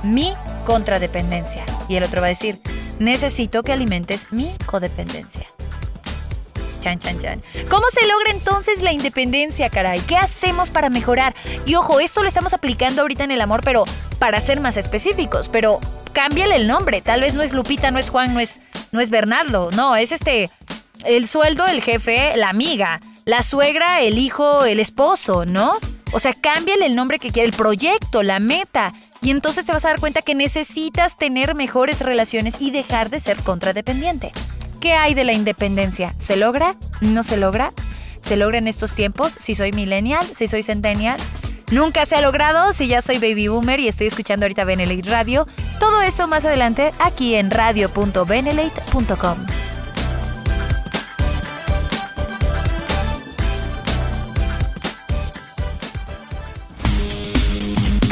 mi 0.02 0.34
contradependencia. 0.66 1.64
Y 1.86 1.94
el 1.94 2.02
otro 2.02 2.20
va 2.20 2.26
a 2.26 2.30
decir, 2.30 2.58
necesito 2.98 3.62
que 3.62 3.72
alimentes 3.72 4.32
mi 4.32 4.50
codependencia. 4.66 5.46
Chan, 6.84 6.98
chan, 6.98 7.18
chan. 7.18 7.42
¿Cómo 7.70 7.86
se 7.88 8.06
logra 8.06 8.30
entonces 8.30 8.82
la 8.82 8.92
independencia, 8.92 9.70
caray? 9.70 10.00
¿Qué 10.00 10.18
hacemos 10.18 10.70
para 10.70 10.90
mejorar? 10.90 11.34
Y 11.64 11.76
ojo, 11.76 11.98
esto 11.98 12.20
lo 12.20 12.28
estamos 12.28 12.52
aplicando 12.52 13.00
ahorita 13.00 13.24
en 13.24 13.30
el 13.30 13.40
amor, 13.40 13.62
pero 13.64 13.84
para 14.18 14.38
ser 14.42 14.60
más 14.60 14.76
específicos. 14.76 15.48
Pero 15.48 15.80
cámbiale 16.12 16.56
el 16.56 16.66
nombre. 16.66 17.00
Tal 17.00 17.22
vez 17.22 17.36
no 17.36 17.42
es 17.42 17.54
Lupita, 17.54 17.90
no 17.90 17.98
es 17.98 18.10
Juan, 18.10 18.34
no 18.34 18.40
es, 18.40 18.60
no 18.92 19.00
es 19.00 19.08
Bernardo. 19.08 19.70
No, 19.70 19.96
es 19.96 20.12
este. 20.12 20.50
El 21.06 21.26
sueldo, 21.26 21.64
el 21.64 21.80
jefe, 21.80 22.36
la 22.36 22.50
amiga. 22.50 23.00
La 23.24 23.42
suegra, 23.42 24.02
el 24.02 24.18
hijo, 24.18 24.66
el 24.66 24.78
esposo, 24.78 25.46
¿no? 25.46 25.78
O 26.12 26.20
sea, 26.20 26.34
cámbiale 26.34 26.84
el 26.84 26.96
nombre 26.96 27.18
que 27.18 27.30
quiera, 27.30 27.46
el 27.46 27.54
proyecto, 27.54 28.22
la 28.22 28.40
meta. 28.40 28.92
Y 29.22 29.30
entonces 29.30 29.64
te 29.64 29.72
vas 29.72 29.86
a 29.86 29.88
dar 29.88 30.00
cuenta 30.00 30.20
que 30.20 30.34
necesitas 30.34 31.16
tener 31.16 31.54
mejores 31.54 32.02
relaciones 32.02 32.56
y 32.60 32.72
dejar 32.72 33.08
de 33.08 33.20
ser 33.20 33.38
contradependiente. 33.38 34.32
¿Qué 34.84 34.92
hay 34.92 35.14
de 35.14 35.24
la 35.24 35.32
independencia? 35.32 36.14
¿Se 36.18 36.36
logra? 36.36 36.76
¿No 37.00 37.22
se 37.22 37.38
logra? 37.38 37.72
¿Se 38.20 38.36
logra 38.36 38.58
en 38.58 38.68
estos 38.68 38.92
tiempos? 38.92 39.32
Si 39.40 39.54
soy 39.54 39.72
millennial, 39.72 40.26
si 40.34 40.46
soy 40.46 40.62
centennial. 40.62 41.18
nunca 41.70 42.04
se 42.04 42.16
ha 42.16 42.20
logrado 42.20 42.70
si 42.74 42.86
ya 42.86 43.00
soy 43.00 43.16
baby 43.16 43.48
boomer 43.48 43.80
y 43.80 43.88
estoy 43.88 44.08
escuchando 44.08 44.44
ahorita 44.44 44.64
Benelate 44.64 45.08
Radio. 45.08 45.48
Todo 45.80 46.02
eso 46.02 46.26
más 46.28 46.44
adelante 46.44 46.92
aquí 46.98 47.34
en 47.34 47.50
radio.benelate.com. 47.50 49.46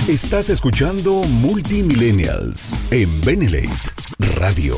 Estás 0.09 0.49
escuchando 0.49 1.23
Multimillennials 1.25 2.91
en 2.91 3.21
Benelate 3.21 3.69
Radio. 4.39 4.77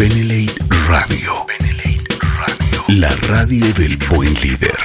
Benelate 0.00 0.54
Radio. 0.88 1.44
Radio. 2.38 2.84
La 2.88 3.10
radio 3.28 3.66
del 3.74 3.98
buen 4.08 4.32
líder. 4.32 4.78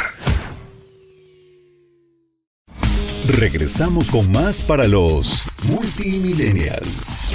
Regresamos 3.29 4.11
con 4.11 4.29
más 4.29 4.61
para 4.61 4.89
los 4.89 5.45
Multimillennials. 5.69 7.31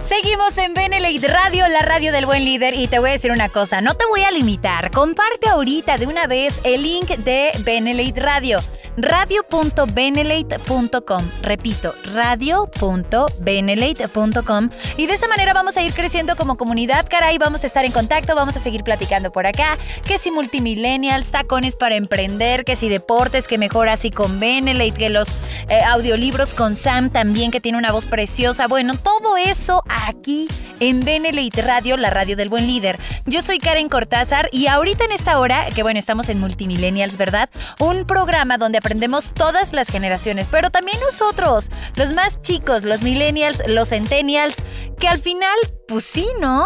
Seguimos 0.00 0.56
en 0.58 0.74
Benelate 0.74 1.26
Radio, 1.26 1.66
la 1.66 1.80
radio 1.80 2.12
del 2.12 2.24
buen 2.24 2.44
líder. 2.44 2.74
Y 2.74 2.86
te 2.86 3.00
voy 3.00 3.10
a 3.10 3.12
decir 3.14 3.32
una 3.32 3.48
cosa, 3.48 3.80
no 3.80 3.96
te 3.96 4.04
voy 4.06 4.22
a 4.22 4.30
limitar. 4.30 4.92
Comparte 4.92 5.48
ahorita 5.48 5.98
de 5.98 6.06
una 6.06 6.28
vez 6.28 6.60
el 6.62 6.84
link 6.84 7.08
de 7.08 7.50
Benelate 7.64 8.20
Radio. 8.20 8.60
Radio.benelate.com. 8.96 11.30
Repito, 11.42 11.94
radio.benelate.com. 12.12 14.70
Y 14.96 15.06
de 15.06 15.14
esa 15.14 15.28
manera 15.28 15.54
vamos 15.54 15.78
a 15.78 15.82
ir 15.82 15.94
creciendo 15.94 16.36
como 16.36 16.56
comunidad, 16.56 17.06
caray. 17.08 17.38
Vamos 17.38 17.64
a 17.64 17.66
estar 17.66 17.86
en 17.86 17.92
contacto, 17.92 18.34
vamos 18.34 18.56
a 18.56 18.60
seguir 18.60 18.84
platicando 18.84 19.32
por 19.32 19.46
acá. 19.46 19.78
Que 20.06 20.18
si 20.18 20.30
multimillennials, 20.30 21.30
tacones 21.30 21.74
para 21.74 21.94
emprender, 21.94 22.64
que 22.64 22.76
si 22.76 22.90
deportes, 22.90 23.48
que 23.48 23.56
mejor 23.58 23.88
así 23.88 24.10
con 24.10 24.40
Benelate, 24.40 24.92
que 24.92 25.08
los 25.08 25.36
eh, 25.68 25.80
audiolibros 25.86 26.52
con 26.54 26.74
Sam 26.76 27.10
también, 27.10 27.50
que 27.50 27.60
tiene 27.60 27.78
una 27.78 27.90
voz 27.92 28.06
preciosa. 28.06 28.68
Bueno, 28.68 28.94
todo 28.96 29.38
eso 29.38 29.82
aquí 29.88 30.48
en 30.80 31.00
Benelite 31.00 31.62
Radio, 31.62 31.96
la 31.96 32.10
radio 32.10 32.36
del 32.36 32.48
buen 32.48 32.66
líder. 32.66 32.98
Yo 33.24 33.40
soy 33.40 33.58
Karen 33.58 33.88
Cortázar 33.88 34.48
y 34.52 34.66
ahorita 34.66 35.04
en 35.04 35.12
esta 35.12 35.38
hora, 35.38 35.66
que 35.74 35.82
bueno, 35.82 35.98
estamos 35.98 36.28
en 36.28 36.40
Multimillennials, 36.40 37.16
¿verdad? 37.16 37.48
Un 37.78 38.04
programa 38.04 38.58
donde 38.58 38.81
aprendemos 38.82 39.32
todas 39.32 39.72
las 39.72 39.88
generaciones, 39.88 40.48
pero 40.50 40.70
también 40.70 40.98
nosotros, 40.98 41.70
los 41.94 42.12
más 42.12 42.42
chicos, 42.42 42.82
los 42.82 43.02
millennials, 43.02 43.62
los 43.68 43.90
centennials, 43.90 44.60
que 44.98 45.06
al 45.06 45.20
final, 45.20 45.56
pues 45.86 46.04
sí, 46.04 46.26
¿no? 46.40 46.64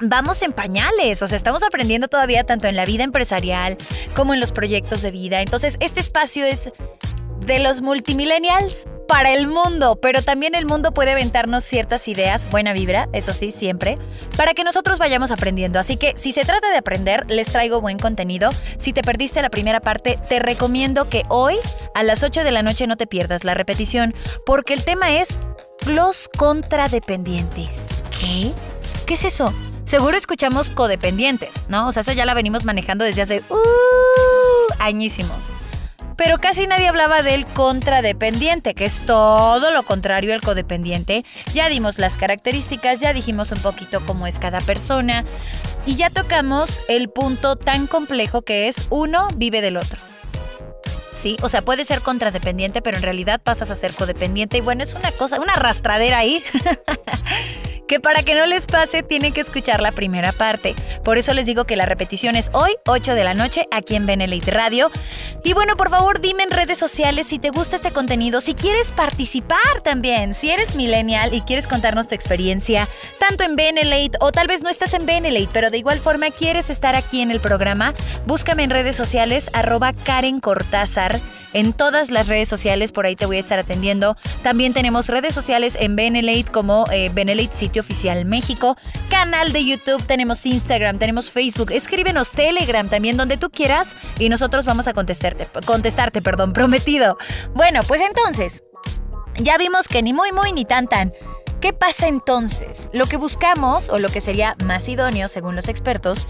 Vamos 0.00 0.40
en 0.42 0.52
pañales, 0.52 1.20
o 1.20 1.28
sea, 1.28 1.36
estamos 1.36 1.62
aprendiendo 1.62 2.08
todavía 2.08 2.44
tanto 2.44 2.68
en 2.68 2.76
la 2.76 2.86
vida 2.86 3.04
empresarial 3.04 3.76
como 4.14 4.32
en 4.32 4.40
los 4.40 4.50
proyectos 4.50 5.02
de 5.02 5.10
vida. 5.10 5.42
Entonces, 5.42 5.76
este 5.80 6.00
espacio 6.00 6.46
es 6.46 6.72
de 7.46 7.60
los 7.60 7.80
multimillennials 7.80 8.88
para 9.06 9.32
el 9.32 9.46
mundo, 9.46 9.96
pero 10.02 10.20
también 10.20 10.56
el 10.56 10.66
mundo 10.66 10.92
puede 10.92 11.12
aventarnos 11.12 11.62
ciertas 11.62 12.08
ideas, 12.08 12.50
buena 12.50 12.72
vibra, 12.72 13.08
eso 13.12 13.32
sí, 13.32 13.52
siempre, 13.52 13.98
para 14.36 14.52
que 14.52 14.64
nosotros 14.64 14.98
vayamos 14.98 15.30
aprendiendo. 15.30 15.78
Así 15.78 15.96
que 15.96 16.12
si 16.16 16.32
se 16.32 16.44
trata 16.44 16.68
de 16.70 16.76
aprender, 16.76 17.24
les 17.28 17.52
traigo 17.52 17.80
buen 17.80 17.98
contenido. 17.98 18.50
Si 18.78 18.92
te 18.92 19.02
perdiste 19.02 19.40
la 19.42 19.50
primera 19.50 19.80
parte, 19.80 20.18
te 20.28 20.40
recomiendo 20.40 21.08
que 21.08 21.22
hoy 21.28 21.56
a 21.94 22.02
las 22.02 22.24
8 22.24 22.42
de 22.42 22.50
la 22.50 22.62
noche 22.62 22.88
no 22.88 22.96
te 22.96 23.06
pierdas 23.06 23.44
la 23.44 23.54
repetición, 23.54 24.12
porque 24.44 24.74
el 24.74 24.84
tema 24.84 25.12
es 25.20 25.40
los 25.86 26.28
contradependientes. 26.36 27.88
¿Qué? 28.18 28.52
¿Qué 29.06 29.14
es 29.14 29.24
eso? 29.24 29.54
Seguro 29.84 30.16
escuchamos 30.16 30.68
codependientes, 30.68 31.66
¿no? 31.68 31.86
O 31.86 31.92
sea, 31.92 32.00
eso 32.00 32.10
ya 32.10 32.26
la 32.26 32.34
venimos 32.34 32.64
manejando 32.64 33.04
desde 33.04 33.22
hace 33.22 33.44
uh, 33.50 34.74
añísimos 34.80 35.52
pero 36.16 36.38
casi 36.38 36.66
nadie 36.66 36.88
hablaba 36.88 37.22
del 37.22 37.46
contradependiente, 37.46 38.74
que 38.74 38.86
es 38.86 39.02
todo 39.04 39.70
lo 39.70 39.82
contrario 39.84 40.34
al 40.34 40.40
codependiente. 40.40 41.24
Ya 41.54 41.68
dimos 41.68 41.98
las 41.98 42.16
características, 42.16 43.00
ya 43.00 43.12
dijimos 43.12 43.52
un 43.52 43.58
poquito 43.58 44.04
cómo 44.04 44.26
es 44.26 44.38
cada 44.38 44.60
persona 44.60 45.24
y 45.84 45.96
ya 45.96 46.10
tocamos 46.10 46.82
el 46.88 47.08
punto 47.08 47.56
tan 47.56 47.86
complejo 47.86 48.42
que 48.42 48.68
es 48.68 48.86
uno 48.90 49.28
vive 49.36 49.60
del 49.60 49.76
otro. 49.76 50.15
¿Sí? 51.16 51.36
O 51.42 51.48
sea, 51.48 51.62
puede 51.62 51.84
ser 51.84 52.02
contradependiente, 52.02 52.82
pero 52.82 52.96
en 52.96 53.02
realidad 53.02 53.40
pasas 53.42 53.70
a 53.70 53.74
ser 53.74 53.94
codependiente 53.94 54.58
y 54.58 54.60
bueno, 54.60 54.82
es 54.82 54.94
una 54.94 55.12
cosa, 55.12 55.40
una 55.40 55.54
arrastradera 55.54 56.18
ahí. 56.18 56.42
que 57.86 58.00
para 58.00 58.22
que 58.22 58.34
no 58.34 58.46
les 58.46 58.66
pase 58.66 59.02
tienen 59.02 59.32
que 59.32 59.40
escuchar 59.40 59.80
la 59.80 59.92
primera 59.92 60.32
parte. 60.32 60.74
Por 61.04 61.18
eso 61.18 61.32
les 61.34 61.46
digo 61.46 61.64
que 61.64 61.76
la 61.76 61.86
repetición 61.86 62.36
es 62.36 62.50
hoy, 62.52 62.72
8 62.86 63.14
de 63.14 63.24
la 63.24 63.34
noche, 63.34 63.66
aquí 63.70 63.94
en 63.94 64.06
Benelite 64.06 64.50
Radio. 64.50 64.90
Y 65.44 65.52
bueno, 65.52 65.76
por 65.76 65.90
favor, 65.90 66.20
dime 66.20 66.42
en 66.42 66.50
redes 66.50 66.78
sociales 66.78 67.28
si 67.28 67.38
te 67.38 67.50
gusta 67.50 67.76
este 67.76 67.92
contenido, 67.92 68.40
si 68.40 68.54
quieres 68.54 68.92
participar 68.92 69.80
también, 69.84 70.34
si 70.34 70.50
eres 70.50 70.74
millennial 70.74 71.32
y 71.32 71.42
quieres 71.42 71.66
contarnos 71.66 72.08
tu 72.08 72.14
experiencia, 72.14 72.88
tanto 73.18 73.44
en 73.44 73.56
Benelite 73.56 74.18
o 74.20 74.32
tal 74.32 74.48
vez 74.48 74.62
no 74.62 74.68
estás 74.68 74.94
en 74.94 75.06
Benelite, 75.06 75.50
pero 75.52 75.70
de 75.70 75.78
igual 75.78 76.00
forma 76.00 76.30
quieres 76.30 76.70
estar 76.70 76.96
aquí 76.96 77.20
en 77.20 77.30
el 77.30 77.40
programa, 77.40 77.94
búscame 78.26 78.64
en 78.64 78.70
redes 78.70 78.96
sociales, 78.96 79.50
arroba 79.52 79.92
Karen 79.92 80.40
Cortázar 80.40 81.05
en 81.52 81.72
todas 81.72 82.10
las 82.10 82.26
redes 82.26 82.48
sociales, 82.48 82.92
por 82.92 83.06
ahí 83.06 83.16
te 83.16 83.26
voy 83.26 83.38
a 83.38 83.40
estar 83.40 83.58
atendiendo. 83.58 84.16
También 84.42 84.72
tenemos 84.72 85.08
redes 85.08 85.34
sociales 85.34 85.76
en 85.80 85.96
Benelate 85.96 86.52
como 86.52 86.86
eh, 86.90 87.10
Benelate 87.12 87.54
Sitio 87.54 87.80
Oficial 87.80 88.24
México, 88.24 88.76
canal 89.08 89.52
de 89.52 89.64
YouTube, 89.64 90.02
tenemos 90.04 90.44
Instagram, 90.44 90.98
tenemos 90.98 91.30
Facebook, 91.30 91.70
escríbenos 91.70 92.30
Telegram 92.30 92.88
también 92.88 93.16
donde 93.16 93.36
tú 93.36 93.50
quieras 93.50 93.96
y 94.18 94.28
nosotros 94.28 94.64
vamos 94.64 94.86
a 94.88 94.92
contestarte, 94.92 95.48
contestarte, 95.64 96.20
perdón, 96.20 96.52
prometido. 96.52 97.16
Bueno, 97.54 97.80
pues 97.86 98.02
entonces, 98.02 98.62
ya 99.38 99.56
vimos 99.58 99.88
que 99.88 100.02
ni 100.02 100.12
muy 100.12 100.32
muy 100.32 100.52
ni 100.52 100.64
tan 100.64 100.88
tan. 100.88 101.12
¿Qué 101.60 101.72
pasa 101.72 102.06
entonces? 102.06 102.90
Lo 102.92 103.06
que 103.06 103.16
buscamos, 103.16 103.88
o 103.88 103.98
lo 103.98 104.10
que 104.10 104.20
sería 104.20 104.56
más 104.64 104.88
idóneo 104.88 105.26
según 105.28 105.56
los 105.56 105.68
expertos, 105.68 106.28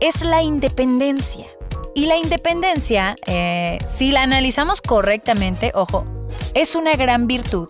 es 0.00 0.22
la 0.22 0.42
independencia. 0.42 1.46
Y 1.94 2.06
la 2.06 2.16
independencia, 2.16 3.16
eh, 3.26 3.78
si 3.86 4.12
la 4.12 4.22
analizamos 4.22 4.80
correctamente, 4.80 5.72
ojo, 5.74 6.06
es 6.54 6.74
una 6.74 6.94
gran 6.94 7.26
virtud, 7.26 7.68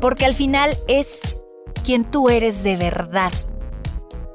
porque 0.00 0.24
al 0.24 0.34
final 0.34 0.76
es 0.88 1.20
quien 1.84 2.04
tú 2.04 2.28
eres 2.30 2.62
de 2.62 2.76
verdad. 2.76 3.32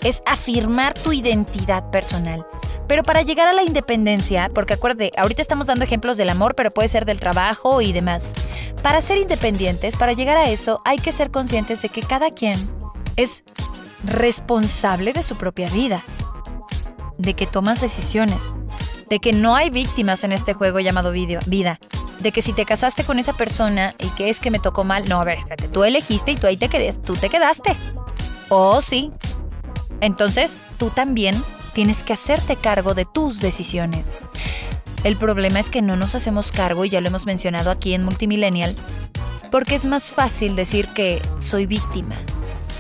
Es 0.04 0.22
afirmar 0.26 0.94
tu 0.94 1.12
identidad 1.14 1.90
personal. 1.90 2.46
Pero 2.88 3.02
para 3.02 3.24
llegar 3.24 3.48
a 3.48 3.54
la 3.54 3.64
independencia, 3.64 4.52
porque 4.54 4.76
acuérdate, 4.76 5.12
ahorita 5.18 5.42
estamos 5.42 5.66
dando 5.66 5.86
ejemplos 5.86 6.18
del 6.18 6.30
amor, 6.30 6.54
pero 6.54 6.72
puede 6.72 6.88
ser 6.88 7.06
del 7.06 7.20
trabajo 7.20 7.82
y 7.82 7.94
demás. 7.94 8.34
Para 8.84 9.02
ser 9.02 9.18
independientes, 9.18 9.96
para 9.96 10.14
llegar 10.14 10.38
a 10.38 10.50
eso, 10.50 10.82
hay 10.86 10.98
que 10.98 11.12
ser 11.12 11.32
conscientes 11.32 11.82
de 11.82 11.90
que 11.90 12.02
cada 12.02 12.30
quien 12.30 12.70
es 13.16 13.44
responsable 14.04 15.14
de 15.14 15.24
su 15.24 15.36
propia 15.36 15.68
vida, 15.70 16.04
de 17.18 17.34
que 17.34 17.48
tomas 17.48 17.82
decisiones, 17.82 18.54
de 19.10 19.20
que 19.20 19.34
no 19.34 19.56
hay 19.56 19.70
víctimas 19.70 20.24
en 20.24 20.32
este 20.32 20.54
juego 20.54 20.80
llamado 20.80 21.12
vida, 21.12 21.80
de 22.20 22.32
que 22.32 22.42
si 22.42 22.54
te 22.54 22.66
casaste 22.66 23.04
con 23.04 23.20
esa 23.20 23.34
persona 23.34 23.94
y 24.00 24.08
que 24.10 24.30
es 24.30 24.40
que 24.40 24.52
me 24.52 24.60
tocó 24.60 24.84
mal, 24.84 25.08
no, 25.08 25.22
a 25.22 25.26
ver, 25.26 25.38
espérate, 25.38 25.68
tú 25.68 25.84
elegiste 25.84 26.32
y 26.32 26.36
tú 26.36 26.48
ahí 26.48 26.58
te 26.58 26.70
quedaste, 26.70 27.02
tú 27.02 27.16
te 27.16 27.30
quedaste. 27.30 27.76
Oh, 28.50 28.82
sí. 28.82 29.12
Entonces, 30.02 30.62
tú 30.78 30.90
también 30.90 31.42
tienes 31.74 32.04
que 32.04 32.14
hacerte 32.14 32.56
cargo 32.56 32.94
de 32.94 33.06
tus 33.06 33.42
decisiones. 33.42 34.18
El 35.04 35.18
problema 35.18 35.60
es 35.60 35.70
que 35.70 35.82
no 35.82 35.96
nos 35.96 36.16
hacemos 36.16 36.52
cargo, 36.52 36.86
y 36.86 36.90
ya 36.90 37.02
lo 37.02 37.08
hemos 37.08 37.26
mencionado 37.26 37.70
aquí 37.70 37.94
en 37.94 38.04
Multimillennial, 38.04 38.76
porque 39.52 39.76
es 39.76 39.86
más 39.86 40.12
fácil 40.12 40.56
decir 40.56 40.88
que 40.90 41.22
soy 41.40 41.66
víctima 41.66 42.18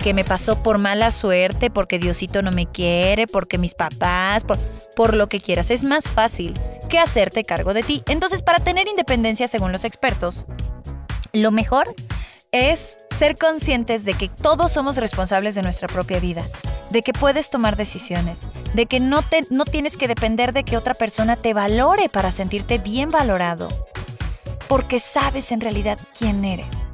que 0.05 0.13
me 0.13 0.23
pasó 0.23 0.61
por 0.61 0.77
mala 0.77 1.09
suerte, 1.09 1.71
porque 1.71 1.97
Diosito 1.97 2.43
no 2.43 2.51
me 2.51 2.67
quiere, 2.67 3.25
porque 3.25 3.57
mis 3.57 3.73
papás, 3.73 4.43
por, 4.43 4.59
por 4.95 5.15
lo 5.15 5.27
que 5.27 5.39
quieras. 5.39 5.71
Es 5.71 5.83
más 5.83 6.11
fácil 6.11 6.53
que 6.89 6.99
hacerte 6.99 7.43
cargo 7.43 7.73
de 7.73 7.81
ti. 7.81 8.03
Entonces, 8.05 8.43
para 8.43 8.59
tener 8.59 8.87
independencia, 8.87 9.47
según 9.47 9.71
los 9.71 9.83
expertos, 9.83 10.45
lo 11.33 11.49
mejor 11.49 11.87
es 12.51 12.97
ser 13.17 13.35
conscientes 13.35 14.05
de 14.05 14.13
que 14.13 14.29
todos 14.29 14.71
somos 14.71 14.97
responsables 14.97 15.55
de 15.55 15.63
nuestra 15.63 15.87
propia 15.87 16.19
vida, 16.19 16.43
de 16.91 17.01
que 17.01 17.11
puedes 17.11 17.49
tomar 17.49 17.75
decisiones, 17.75 18.47
de 18.75 18.85
que 18.85 18.99
no, 18.99 19.23
te, 19.23 19.47
no 19.49 19.65
tienes 19.65 19.97
que 19.97 20.07
depender 20.07 20.53
de 20.53 20.65
que 20.65 20.77
otra 20.77 20.93
persona 20.93 21.35
te 21.35 21.55
valore 21.55 22.09
para 22.09 22.31
sentirte 22.31 22.77
bien 22.77 23.09
valorado, 23.09 23.69
porque 24.67 24.99
sabes 24.99 25.51
en 25.51 25.61
realidad 25.61 25.97
quién 26.15 26.45
eres. 26.45 26.84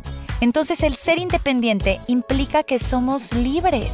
Entonces 0.42 0.82
el 0.82 0.96
ser 0.96 1.20
independiente 1.20 2.02
implica 2.08 2.64
que 2.64 2.80
somos 2.80 3.32
libres, 3.32 3.92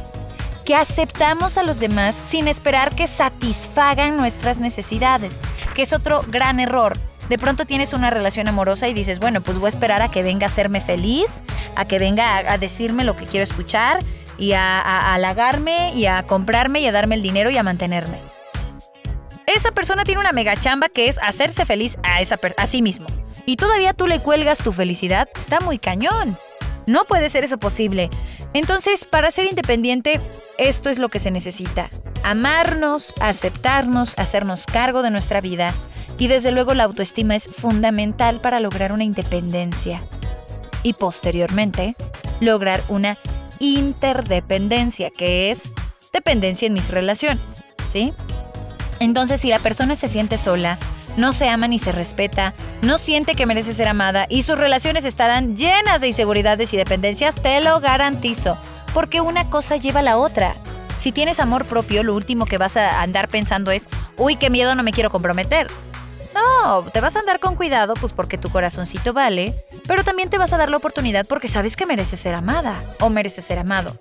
que 0.64 0.74
aceptamos 0.74 1.58
a 1.58 1.62
los 1.62 1.78
demás 1.78 2.14
sin 2.14 2.48
esperar 2.48 2.94
que 2.94 3.06
satisfagan 3.06 4.16
nuestras 4.16 4.58
necesidades, 4.58 5.40
que 5.74 5.82
es 5.82 5.92
otro 5.92 6.22
gran 6.26 6.58
error. 6.58 6.98
De 7.28 7.36
pronto 7.36 7.66
tienes 7.66 7.92
una 7.92 8.08
relación 8.08 8.48
amorosa 8.48 8.88
y 8.88 8.94
dices, 8.94 9.18
bueno, 9.18 9.42
pues 9.42 9.58
voy 9.58 9.66
a 9.66 9.68
esperar 9.68 10.00
a 10.00 10.10
que 10.10 10.22
venga 10.22 10.46
a 10.46 10.48
hacerme 10.48 10.80
feliz, 10.80 11.42
a 11.76 11.86
que 11.86 11.98
venga 11.98 12.38
a, 12.38 12.56
decirme 12.56 13.04
lo 13.04 13.14
que 13.14 13.26
quiero 13.26 13.44
escuchar, 13.44 13.98
y 14.38 14.52
a, 14.52 15.12
halagarme 15.12 15.94
y 15.94 16.06
a 16.06 16.22
comprarme 16.22 16.80
y 16.80 16.86
a 16.86 16.92
darme 16.92 17.16
el 17.16 17.22
dinero 17.22 17.50
y 17.50 17.58
a 17.58 17.62
mantenerme. 17.62 18.18
Esa 19.48 19.70
persona 19.70 20.04
tiene 20.04 20.20
una 20.20 20.32
mega 20.32 20.56
chamba 20.56 20.90
que 20.90 21.08
es 21.08 21.18
hacerse 21.22 21.64
feliz 21.64 21.96
a, 22.02 22.18
a 22.18 22.66
sí 22.66 22.82
mismo. 22.82 23.06
Y 23.46 23.56
todavía 23.56 23.94
tú 23.94 24.06
le 24.06 24.20
cuelgas 24.20 24.58
tu 24.58 24.72
felicidad, 24.72 25.26
está 25.38 25.58
muy 25.60 25.78
cañón. 25.78 26.36
No 26.86 27.06
puede 27.06 27.30
ser 27.30 27.44
eso 27.44 27.56
posible. 27.56 28.10
Entonces, 28.52 29.06
para 29.06 29.30
ser 29.30 29.46
independiente, 29.46 30.20
esto 30.58 30.90
es 30.90 30.98
lo 30.98 31.08
que 31.08 31.18
se 31.18 31.30
necesita. 31.30 31.88
Amarnos, 32.24 33.14
aceptarnos, 33.20 34.18
hacernos 34.18 34.66
cargo 34.66 35.00
de 35.00 35.10
nuestra 35.10 35.40
vida. 35.40 35.72
Y 36.18 36.28
desde 36.28 36.50
luego 36.50 36.74
la 36.74 36.84
autoestima 36.84 37.34
es 37.34 37.48
fundamental 37.48 38.40
para 38.40 38.60
lograr 38.60 38.92
una 38.92 39.04
independencia. 39.04 39.98
Y 40.82 40.92
posteriormente, 40.92 41.96
lograr 42.40 42.82
una 42.88 43.16
interdependencia, 43.60 45.08
que 45.08 45.50
es 45.50 45.70
dependencia 46.12 46.66
en 46.66 46.74
mis 46.74 46.90
relaciones. 46.90 47.64
¿Sí? 47.88 48.12
Entonces, 49.00 49.40
si 49.40 49.48
la 49.48 49.58
persona 49.58 49.96
se 49.96 50.08
siente 50.08 50.38
sola, 50.38 50.78
no 51.16 51.32
se 51.32 51.48
ama 51.48 51.68
ni 51.68 51.78
se 51.78 51.92
respeta, 51.92 52.54
no 52.82 52.98
siente 52.98 53.34
que 53.34 53.46
merece 53.46 53.72
ser 53.72 53.88
amada 53.88 54.26
y 54.28 54.42
sus 54.42 54.58
relaciones 54.58 55.04
estarán 55.04 55.56
llenas 55.56 56.00
de 56.00 56.08
inseguridades 56.08 56.72
y 56.72 56.76
dependencias, 56.76 57.34
te 57.36 57.60
lo 57.60 57.80
garantizo. 57.80 58.56
Porque 58.94 59.20
una 59.20 59.50
cosa 59.50 59.76
lleva 59.76 60.00
a 60.00 60.04
la 60.04 60.16
otra. 60.16 60.54
Si 60.96 61.12
tienes 61.12 61.38
amor 61.40 61.64
propio, 61.64 62.02
lo 62.02 62.14
último 62.14 62.46
que 62.46 62.58
vas 62.58 62.76
a 62.76 63.02
andar 63.02 63.28
pensando 63.28 63.70
es, 63.70 63.88
uy, 64.16 64.36
qué 64.36 64.50
miedo, 64.50 64.74
no 64.74 64.82
me 64.82 64.92
quiero 64.92 65.10
comprometer. 65.10 65.68
No, 66.34 66.82
te 66.84 67.00
vas 67.00 67.16
a 67.16 67.20
andar 67.20 67.40
con 67.40 67.56
cuidado, 67.56 67.94
pues 67.94 68.12
porque 68.12 68.38
tu 68.38 68.48
corazoncito 68.50 69.12
vale, 69.12 69.54
pero 69.86 70.04
también 70.04 70.30
te 70.30 70.38
vas 70.38 70.52
a 70.52 70.56
dar 70.56 70.70
la 70.70 70.76
oportunidad 70.76 71.26
porque 71.26 71.48
sabes 71.48 71.76
que 71.76 71.86
mereces 71.86 72.20
ser 72.20 72.34
amada 72.34 72.82
o 73.00 73.10
mereces 73.10 73.44
ser 73.44 73.58
amado. 73.58 73.96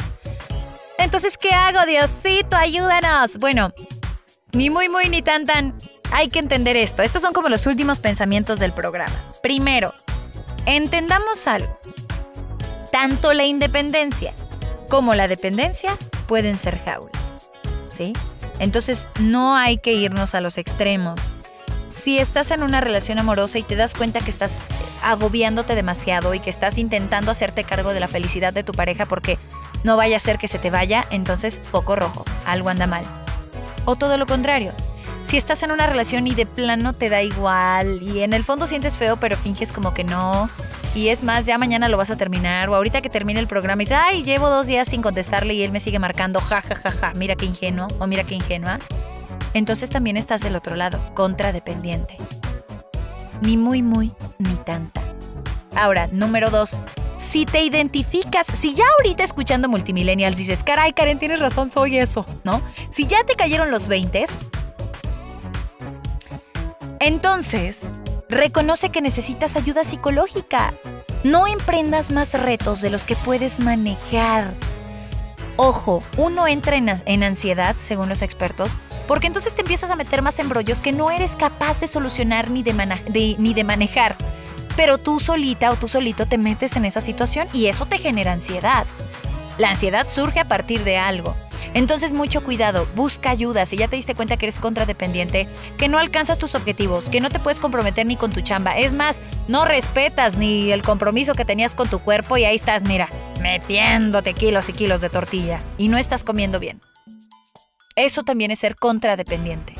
Entonces, 0.98 1.38
¿qué 1.38 1.52
hago, 1.52 1.86
Diosito? 1.86 2.56
Ayúdanos. 2.56 3.38
Bueno, 3.40 3.74
ni 4.58 4.72
muy, 4.72 4.90
muy, 4.90 5.08
ni 5.08 5.22
tan, 5.22 5.46
tan. 5.46 5.76
Hay 6.12 6.30
que 6.30 6.40
entender 6.40 6.76
esto. 6.76 7.04
Estos 7.04 7.22
son 7.22 7.32
como 7.32 7.48
los 7.48 7.68
últimos 7.68 8.00
pensamientos 8.00 8.58
del 8.58 8.74
programa. 8.74 9.14
Primero, 9.44 9.94
entendamos 10.66 11.46
algo. 11.48 11.80
Tanto 12.92 13.34
la 13.34 13.46
independencia 13.46 14.34
como 14.90 15.14
la 15.14 15.28
dependencia 15.28 15.96
pueden 16.28 16.58
ser 16.58 16.84
jaulas. 16.84 17.22
¿Sí? 17.96 18.14
Entonces 18.58 19.08
no 19.20 19.56
hay 19.56 19.78
que 19.78 19.94
irnos 19.94 20.34
a 20.34 20.42
los 20.42 20.58
extremos. 20.58 21.32
Si 21.88 22.18
estás 22.18 22.50
en 22.50 22.64
una 22.64 22.82
relación 22.82 23.20
amorosa 23.20 23.60
y 23.60 23.64
te 23.64 23.76
das 23.76 23.94
cuenta 23.94 24.22
que 24.22 24.32
estás 24.32 24.64
agobiándote 25.04 25.76
demasiado 25.76 26.34
y 26.34 26.40
que 26.40 26.50
estás 26.50 26.80
intentando 26.80 27.30
hacerte 27.30 27.64
cargo 27.64 27.94
de 27.94 28.00
la 28.00 28.08
felicidad 28.08 28.54
de 28.54 28.64
tu 28.64 28.74
pareja 28.74 29.06
porque 29.06 29.38
no 29.84 29.98
vaya 29.98 30.18
a 30.18 30.20
ser 30.20 30.40
que 30.40 30.48
se 30.48 30.58
te 30.58 30.72
vaya, 30.72 31.06
entonces 31.12 31.62
foco 31.64 31.96
rojo, 31.96 32.26
algo 32.46 32.70
anda 32.70 32.88
mal. 32.88 33.06
O 33.90 33.96
todo 33.96 34.18
lo 34.18 34.26
contrario, 34.26 34.74
si 35.24 35.38
estás 35.38 35.64
en 35.64 35.72
una 35.72 35.88
relación 35.88 36.28
y 36.28 36.36
de 36.36 36.46
plano 36.46 36.92
te 36.92 37.08
da 37.08 37.24
igual 37.24 38.04
y 38.04 38.20
en 38.20 38.34
el 38.34 38.44
fondo 38.44 38.68
sientes 38.68 38.98
feo 38.98 39.16
pero 39.16 39.38
finges 39.38 39.72
como 39.72 39.94
que 39.94 40.04
no 40.04 40.50
y 40.94 41.08
es 41.08 41.24
más, 41.24 41.46
ya 41.46 41.58
mañana 41.58 41.88
lo 41.88 41.96
vas 41.96 42.12
a 42.12 42.18
terminar 42.18 42.68
o 42.68 42.76
ahorita 42.76 43.02
que 43.02 43.10
termine 43.10 43.40
el 43.40 43.48
programa 43.48 43.82
y 43.82 43.86
dices, 43.86 43.98
ay, 44.02 44.24
llevo 44.24 44.50
dos 44.50 44.68
días 44.68 44.90
sin 44.90 45.02
contestarle 45.02 45.54
y 45.54 45.64
él 45.64 45.72
me 45.72 45.80
sigue 45.80 46.00
marcando, 46.00 46.42
ja, 46.42 46.60
ja, 46.60 46.76
ja, 46.76 46.92
ja, 46.92 47.14
mira 47.14 47.38
qué 47.38 47.46
ingenuo 47.46 47.88
o 47.98 48.08
mira 48.08 48.26
qué 48.26 48.36
ingenua. 48.36 48.80
Entonces 49.54 49.90
también 49.90 50.18
estás 50.18 50.42
del 50.42 50.58
otro 50.58 50.76
lado, 50.76 51.00
contradependiente. 51.14 52.18
Ni 53.40 53.56
muy, 53.56 53.82
muy, 53.82 54.12
ni 54.38 54.54
tanta. 54.66 55.02
Ahora, 55.76 56.10
número 56.12 56.50
dos. 56.50 56.84
Si 57.18 57.46
te 57.46 57.64
identificas, 57.64 58.48
si 58.48 58.76
ya 58.76 58.86
ahorita 59.00 59.24
escuchando 59.24 59.70
Multimillennials 59.70 60.38
dices, 60.38 60.64
caray, 60.64 60.94
Karen, 60.94 61.20
tienes 61.20 61.40
razón, 61.40 61.72
soy 61.72 61.98
eso, 61.98 62.26
¿no? 62.44 62.62
Si 62.90 63.08
ya 63.08 63.24
te 63.24 63.36
cayeron 63.36 63.72
los 63.72 63.88
20, 63.88 64.26
entonces, 67.00 67.84
reconoce 68.28 68.90
que 68.90 69.02
necesitas 69.02 69.56
ayuda 69.56 69.84
psicológica. 69.84 70.74
No 71.24 71.48
emprendas 71.48 72.12
más 72.12 72.34
retos 72.34 72.82
de 72.82 72.90
los 72.90 73.06
que 73.06 73.16
puedes 73.16 73.60
manejar. 73.60 74.52
Ojo, 75.56 76.04
uno 76.18 76.48
entra 76.48 76.76
en, 76.76 77.24
ansiedad, 77.24 77.76
según 77.80 78.10
los 78.10 78.22
expertos, 78.22 78.78
porque 79.08 79.28
entonces 79.28 79.56
te 79.56 79.62
empiezas 79.62 79.90
a 79.90 79.96
meter 79.96 80.22
más 80.22 80.40
embrollos 80.40 80.82
que 80.82 80.92
no 80.92 81.10
eres 81.10 81.36
capaz 81.36 81.80
de 81.80 81.88
solucionar 81.88 82.52
ni 82.52 82.64
ni 82.64 83.54
de 83.54 83.64
manejar. 83.64 84.16
Pero 84.78 84.98
tú 84.98 85.20
solita 85.20 85.72
o 85.72 85.76
tú 85.76 85.90
solito 85.90 86.26
te 86.26 86.38
metes 86.38 86.78
en 86.78 86.86
esa 86.86 87.02
situación 87.02 87.50
y 87.52 87.66
eso 87.66 87.86
te 87.86 87.98
genera 87.98 88.32
ansiedad. 88.32 88.86
La 89.58 89.72
ansiedad 89.72 90.08
surge 90.08 90.40
a 90.40 90.48
partir 90.48 90.86
de 90.86 90.98
algo. 90.98 91.36
Entonces 91.74 92.14
mucho 92.14 92.44
cuidado, 92.44 92.88
busca 92.96 93.30
ayuda 93.30 93.66
si 93.66 93.78
ya 93.78 93.88
te 93.88 93.98
diste 93.98 94.16
cuenta 94.16 94.38
que 94.38 94.46
eres 94.46 94.60
contradependiente, 94.60 95.48
que 95.78 95.90
no 95.90 95.98
alcanzas 95.98 96.38
tus 96.38 96.56
objetivos, 96.56 97.10
que 97.10 97.20
no 97.20 97.30
te 97.30 97.40
puedes 97.40 97.60
comprometer 97.60 98.06
ni 98.06 98.16
con 98.16 98.32
tu 98.32 98.42
chamba. 98.42 98.78
Es 98.78 98.94
más, 98.94 99.22
no 99.48 99.66
respetas 99.66 100.38
ni 100.38 100.72
el 100.72 100.82
compromiso 100.82 101.34
que 101.34 101.46
tenías 101.46 101.76
con 101.76 101.90
tu 101.90 102.00
cuerpo 102.00 102.38
y 102.38 102.46
ahí 102.46 102.56
estás, 102.56 102.84
mira, 102.84 103.10
metiéndote 103.42 104.34
kilos 104.34 104.70
y 104.70 104.74
kilos 104.74 105.02
de 105.02 105.10
tortilla 105.10 105.60
y 105.78 105.90
no 105.90 105.98
estás 105.98 106.24
comiendo 106.24 106.60
bien. 106.60 106.80
Eso 107.96 108.24
también 108.24 108.52
es 108.52 108.60
ser 108.60 108.76
contradependiente. 108.76 109.74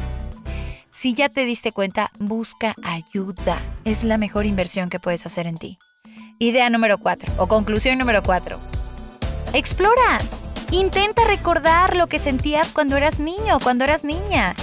Si 0.90 1.14
ya 1.14 1.28
te 1.28 1.46
diste 1.46 1.72
cuenta, 1.72 2.12
busca 2.18 2.74
ayuda. 2.84 3.62
Es 3.84 4.04
la 4.04 4.18
mejor 4.18 4.46
inversión 4.46 4.90
que 4.90 5.00
puedes 5.00 5.26
hacer 5.26 5.46
en 5.46 5.58
ti. 5.58 5.78
Idea 6.40 6.70
número 6.70 6.98
4 6.98 7.34
o 7.38 7.48
conclusión 7.48 7.98
número 7.98 8.24
4. 8.24 8.60
Explora. 9.54 10.20
Intenta 10.72 11.26
recordar 11.26 11.96
lo 11.96 12.08
que 12.08 12.20
sentías 12.20 12.72
cuando 12.72 12.98
eras 12.98 13.20
niño, 13.20 13.60
cuando 13.62 13.84
eras 13.84 14.04
niña. 14.04 14.54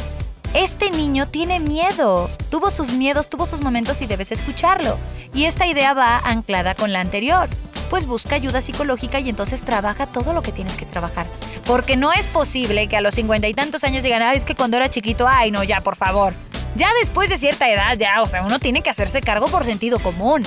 Este 0.55 0.89
niño 0.93 1.27
tiene 1.27 1.59
miedo, 1.59 2.31
tuvo 2.49 2.71
sus 2.71 2.93
miedos, 2.93 3.29
tuvo 3.29 3.45
sus 3.45 3.61
momentos 3.61 4.01
y 4.03 4.07
debes 4.07 4.31
escucharlo. 4.31 4.99
Y 5.35 5.47
esta 5.47 5.67
idea 5.67 5.95
va 5.95 6.19
anclada 6.19 6.77
con 6.77 6.93
la 6.93 7.01
anterior. 7.01 7.49
Pues 7.91 8.07
busca 8.07 8.37
ayuda 8.37 8.63
psicológica 8.63 9.19
y 9.19 9.29
entonces 9.29 9.65
trabaja 9.65 10.07
todo 10.07 10.33
lo 10.33 10.43
que 10.43 10.53
tienes 10.53 10.77
que 10.77 10.87
trabajar. 10.87 11.27
Porque 11.67 11.97
no 11.97 12.13
es 12.13 12.29
posible 12.29 12.87
que 12.87 12.97
a 12.97 13.01
los 13.01 13.15
cincuenta 13.17 13.49
y 13.49 13.55
tantos 13.55 13.83
años 13.83 14.05
digan, 14.05 14.23
ah, 14.23 14.35
es 14.35 14.45
que 14.45 14.55
cuando 14.55 14.77
era 14.77 14.89
chiquito, 14.89 15.27
ay, 15.29 15.51
no, 15.51 15.65
ya, 15.65 15.81
por 15.81 15.97
favor. 15.97 16.33
Ya 16.77 16.89
después 17.01 17.31
de 17.31 17.37
cierta 17.37 17.69
edad, 17.69 17.99
ya, 17.99 18.23
o 18.23 18.29
sea, 18.29 18.43
uno 18.43 18.61
tiene 18.61 18.83
que 18.83 18.91
hacerse 18.91 19.23
cargo 19.23 19.49
por 19.49 19.65
sentido 19.65 19.99
común. 19.99 20.45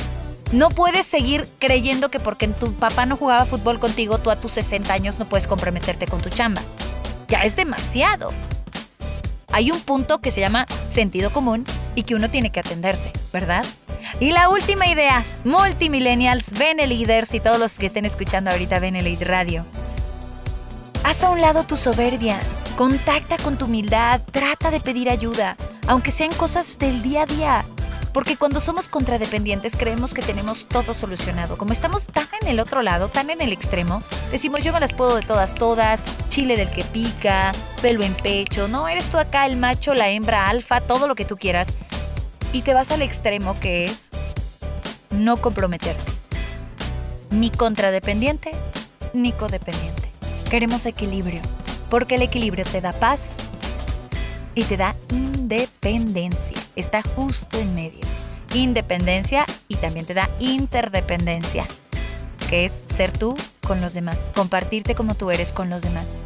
No 0.54 0.70
puedes 0.70 1.06
seguir 1.06 1.50
creyendo 1.60 2.10
que 2.10 2.22
porque 2.22 2.48
tu 2.48 2.74
papá 2.74 3.06
no 3.06 3.18
jugaba 3.18 3.44
fútbol 3.44 3.82
contigo, 3.82 4.20
tú 4.20 4.32
a 4.32 4.38
tus 4.38 4.54
60 4.54 4.94
años 4.94 5.20
no 5.20 5.26
puedes 5.26 5.48
comprometerte 5.48 6.08
con 6.08 6.22
tu 6.22 6.30
chamba. 6.30 6.62
Ya 7.28 7.44
es 7.44 7.58
demasiado. 7.58 8.32
Hay 9.52 9.72
un 9.72 9.80
punto 9.82 10.20
que 10.20 10.32
se 10.32 10.40
llama 10.40 10.66
sentido 10.90 11.32
común 11.32 11.64
y 11.96 12.04
que 12.04 12.16
uno 12.16 12.30
tiene 12.30 12.52
que 12.52 12.60
atenderse, 12.60 13.12
¿verdad? 13.32 13.66
Y 14.20 14.32
la 14.32 14.50
última 14.50 14.88
idea, 14.88 15.24
multimillennials, 15.46 16.54
Beneliders 16.58 17.34
y 17.34 17.40
todos 17.40 17.60
los 17.60 17.78
que 17.80 17.88
estén 17.88 18.06
escuchando 18.06 18.52
ahorita 18.52 18.80
Benelid 18.80 19.24
Radio. 19.24 19.66
Haz 21.04 21.24
a 21.24 21.30
un 21.30 21.42
lado 21.42 21.64
tu 21.64 21.78
soberbia, 21.78 22.40
contacta 22.76 23.38
con 23.38 23.58
tu 23.58 23.66
humildad, 23.66 24.22
trata 24.32 24.72
de 24.72 24.80
pedir 24.80 25.10
ayuda, 25.10 25.56
aunque 25.88 26.12
sean 26.12 26.34
cosas 26.34 26.78
del 26.78 27.02
día 27.02 27.24
a 27.24 27.26
día. 27.26 27.66
Porque 28.18 28.36
cuando 28.36 28.60
somos 28.60 28.90
contradependientes 28.90 29.76
creemos 29.76 30.16
que 30.16 30.24
tenemos 30.24 30.66
todo 30.68 30.96
solucionado. 30.96 31.56
Como 31.56 31.72
estamos 31.72 32.08
tan 32.08 32.26
en 32.42 32.48
el 32.48 32.60
otro 32.60 32.82
lado, 32.82 33.10
tan 33.10 33.30
en 33.30 33.42
el 33.42 33.52
extremo, 33.52 34.02
decimos 34.32 34.64
yo 34.64 34.74
me 34.74 34.80
las 34.80 34.92
puedo 34.92 35.18
de 35.18 35.22
todas, 35.22 35.54
todas, 35.54 36.04
chile 36.28 36.58
del 36.58 36.72
que 36.72 36.84
pica, 36.84 37.52
pelo 37.80 38.02
en 38.02 38.16
pecho, 38.16 38.68
no, 38.68 38.88
eres 38.88 39.06
tú 39.12 39.20
acá 39.20 39.46
el 39.46 39.56
macho, 39.56 39.94
la 39.94 40.10
hembra, 40.10 40.50
alfa, 40.50 40.82
todo 40.82 41.08
lo 41.08 41.14
que 41.14 41.26
tú 41.26 41.38
quieras. 41.38 41.76
Y 42.54 42.64
te 42.64 42.74
vas 42.74 42.90
al 42.90 43.04
extremo 43.04 43.56
que 43.60 43.86
es 43.86 44.10
no 45.12 45.38
comprometerte. 45.38 46.12
Ni 47.30 47.52
contradependiente, 47.52 48.50
ni 49.14 49.32
codependiente. 49.32 50.10
Queremos 50.50 50.88
equilibrio, 50.88 51.44
porque 51.92 52.16
el 52.16 52.24
equilibrio 52.24 52.66
te 52.66 52.82
da 52.82 52.94
paz 52.94 53.34
y 54.56 54.64
te 54.64 54.76
da 54.76 54.96
independencia. 55.12 56.67
Está 56.78 57.02
justo 57.02 57.60
en 57.60 57.76
medio. 57.76 58.06
Independencia 58.54 59.46
y 59.68 59.76
también 59.76 60.06
te 60.06 60.14
da 60.14 60.30
interdependencia, 60.40 61.66
que 62.50 62.66
es 62.66 62.86
ser 62.86 63.12
tú 63.12 63.36
con 63.66 63.82
los 63.82 63.94
demás, 63.94 64.32
compartirte 64.34 64.96
como 64.96 65.16
tú 65.16 65.32
eres 65.32 65.52
con 65.52 65.70
los 65.70 65.82
demás. 65.82 66.24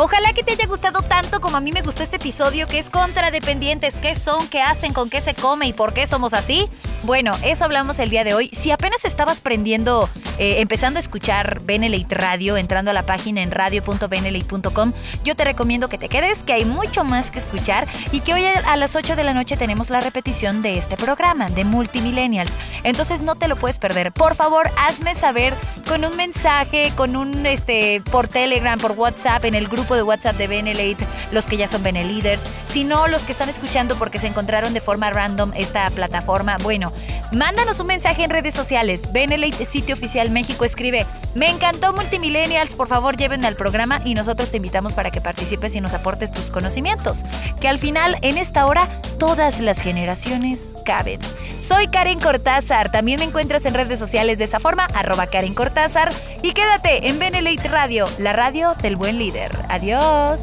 Ojalá 0.00 0.32
que 0.32 0.44
te 0.44 0.52
haya 0.52 0.68
gustado 0.68 1.02
tanto 1.02 1.40
como 1.40 1.56
a 1.56 1.60
mí 1.60 1.72
me 1.72 1.82
gustó 1.82 2.04
este 2.04 2.18
episodio 2.18 2.68
que 2.68 2.78
es 2.78 2.88
contra 2.88 3.32
dependientes. 3.32 3.96
¿Qué 3.96 4.14
son? 4.14 4.46
¿Qué 4.46 4.62
hacen? 4.62 4.92
¿Con 4.92 5.10
qué 5.10 5.20
se 5.20 5.34
come? 5.34 5.66
¿Y 5.66 5.72
por 5.72 5.92
qué 5.92 6.06
somos 6.06 6.34
así? 6.34 6.68
Bueno, 7.02 7.36
eso 7.42 7.64
hablamos 7.64 7.98
el 7.98 8.08
día 8.08 8.22
de 8.22 8.32
hoy. 8.32 8.48
Si 8.52 8.70
apenas 8.70 9.04
estabas 9.04 9.40
prendiendo, 9.40 10.08
eh, 10.38 10.60
empezando 10.60 10.98
a 10.98 11.00
escuchar 11.00 11.62
Benelite 11.62 12.14
Radio, 12.14 12.56
entrando 12.56 12.92
a 12.92 12.94
la 12.94 13.06
página 13.06 13.42
en 13.42 13.50
radio.benelite.com, 13.50 14.92
yo 15.24 15.34
te 15.34 15.42
recomiendo 15.42 15.88
que 15.88 15.98
te 15.98 16.08
quedes, 16.08 16.44
que 16.44 16.52
hay 16.52 16.64
mucho 16.64 17.02
más 17.02 17.32
que 17.32 17.40
escuchar 17.40 17.88
y 18.12 18.20
que 18.20 18.34
hoy 18.34 18.44
a 18.44 18.76
las 18.76 18.94
8 18.94 19.16
de 19.16 19.24
la 19.24 19.34
noche 19.34 19.56
tenemos 19.56 19.90
la 19.90 20.00
repetición 20.00 20.62
de 20.62 20.78
este 20.78 20.96
programa 20.96 21.50
de 21.50 21.64
Multimillennials. 21.64 22.56
Entonces 22.84 23.20
no 23.20 23.34
te 23.34 23.48
lo 23.48 23.56
puedes 23.56 23.80
perder. 23.80 24.12
Por 24.12 24.36
favor, 24.36 24.70
hazme 24.76 25.16
saber 25.16 25.54
con 25.88 26.04
un 26.04 26.16
mensaje, 26.16 26.92
con 26.94 27.16
un 27.16 27.46
este 27.46 28.00
por 28.12 28.28
Telegram, 28.28 28.78
por 28.78 28.92
WhatsApp, 28.92 29.44
en 29.44 29.56
el 29.56 29.68
de 29.94 30.02
WhatsApp 30.02 30.36
de 30.36 30.46
Benelate, 30.46 31.06
los 31.32 31.46
que 31.46 31.56
ya 31.56 31.68
son 31.68 31.82
Beneliders, 31.82 32.46
sino 32.64 33.08
los 33.08 33.24
que 33.24 33.32
están 33.32 33.48
escuchando 33.48 33.96
porque 33.96 34.18
se 34.18 34.26
encontraron 34.26 34.74
de 34.74 34.80
forma 34.80 35.10
random 35.10 35.52
esta 35.56 35.88
plataforma. 35.90 36.56
Bueno, 36.62 36.92
mándanos 37.32 37.80
un 37.80 37.86
mensaje 37.86 38.24
en 38.24 38.30
redes 38.30 38.54
sociales. 38.54 39.12
Benelate 39.12 39.64
Sitio 39.64 39.94
Oficial 39.94 40.30
México 40.30 40.64
escribe, 40.64 41.06
me 41.34 41.48
encantó 41.50 41.92
Multimillennials, 41.92 42.74
por 42.74 42.88
favor 42.88 43.16
llévenme 43.16 43.46
al 43.46 43.56
programa 43.56 44.00
y 44.04 44.14
nosotros 44.14 44.50
te 44.50 44.56
invitamos 44.56 44.94
para 44.94 45.10
que 45.10 45.20
participes 45.20 45.74
y 45.74 45.80
nos 45.80 45.94
aportes 45.94 46.32
tus 46.32 46.50
conocimientos. 46.50 47.24
Que 47.60 47.68
al 47.68 47.78
final, 47.78 48.16
en 48.22 48.38
esta 48.38 48.66
hora, 48.66 48.88
todas 49.18 49.60
las 49.60 49.80
generaciones 49.80 50.76
caben. 50.84 51.20
Soy 51.58 51.88
Karen 51.88 52.20
Cortázar, 52.20 52.90
también 52.90 53.18
me 53.18 53.26
encuentras 53.26 53.64
en 53.66 53.74
redes 53.74 53.98
sociales 53.98 54.38
de 54.38 54.44
esa 54.44 54.60
forma, 54.60 54.88
arroba 54.94 55.26
Karen 55.26 55.54
Cortázar, 55.54 56.12
y 56.42 56.52
quédate 56.52 57.08
en 57.08 57.18
Benelate 57.18 57.68
Radio, 57.68 58.08
la 58.18 58.32
radio 58.32 58.74
del 58.80 58.96
buen 58.96 59.18
líder. 59.18 59.52
Adiós. 59.78 60.40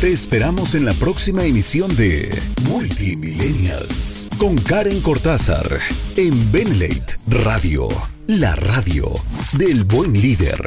Te 0.00 0.12
esperamos 0.12 0.76
en 0.76 0.84
la 0.84 0.92
próxima 0.94 1.42
emisión 1.42 1.96
de 1.96 2.30
Multimillennials 2.62 4.28
con 4.38 4.56
Karen 4.56 5.00
Cortázar 5.00 5.80
en 6.14 6.52
Benlate 6.52 7.16
Radio, 7.26 7.88
la 8.28 8.54
radio 8.54 9.12
del 9.54 9.82
buen 9.82 10.12
líder. 10.12 10.62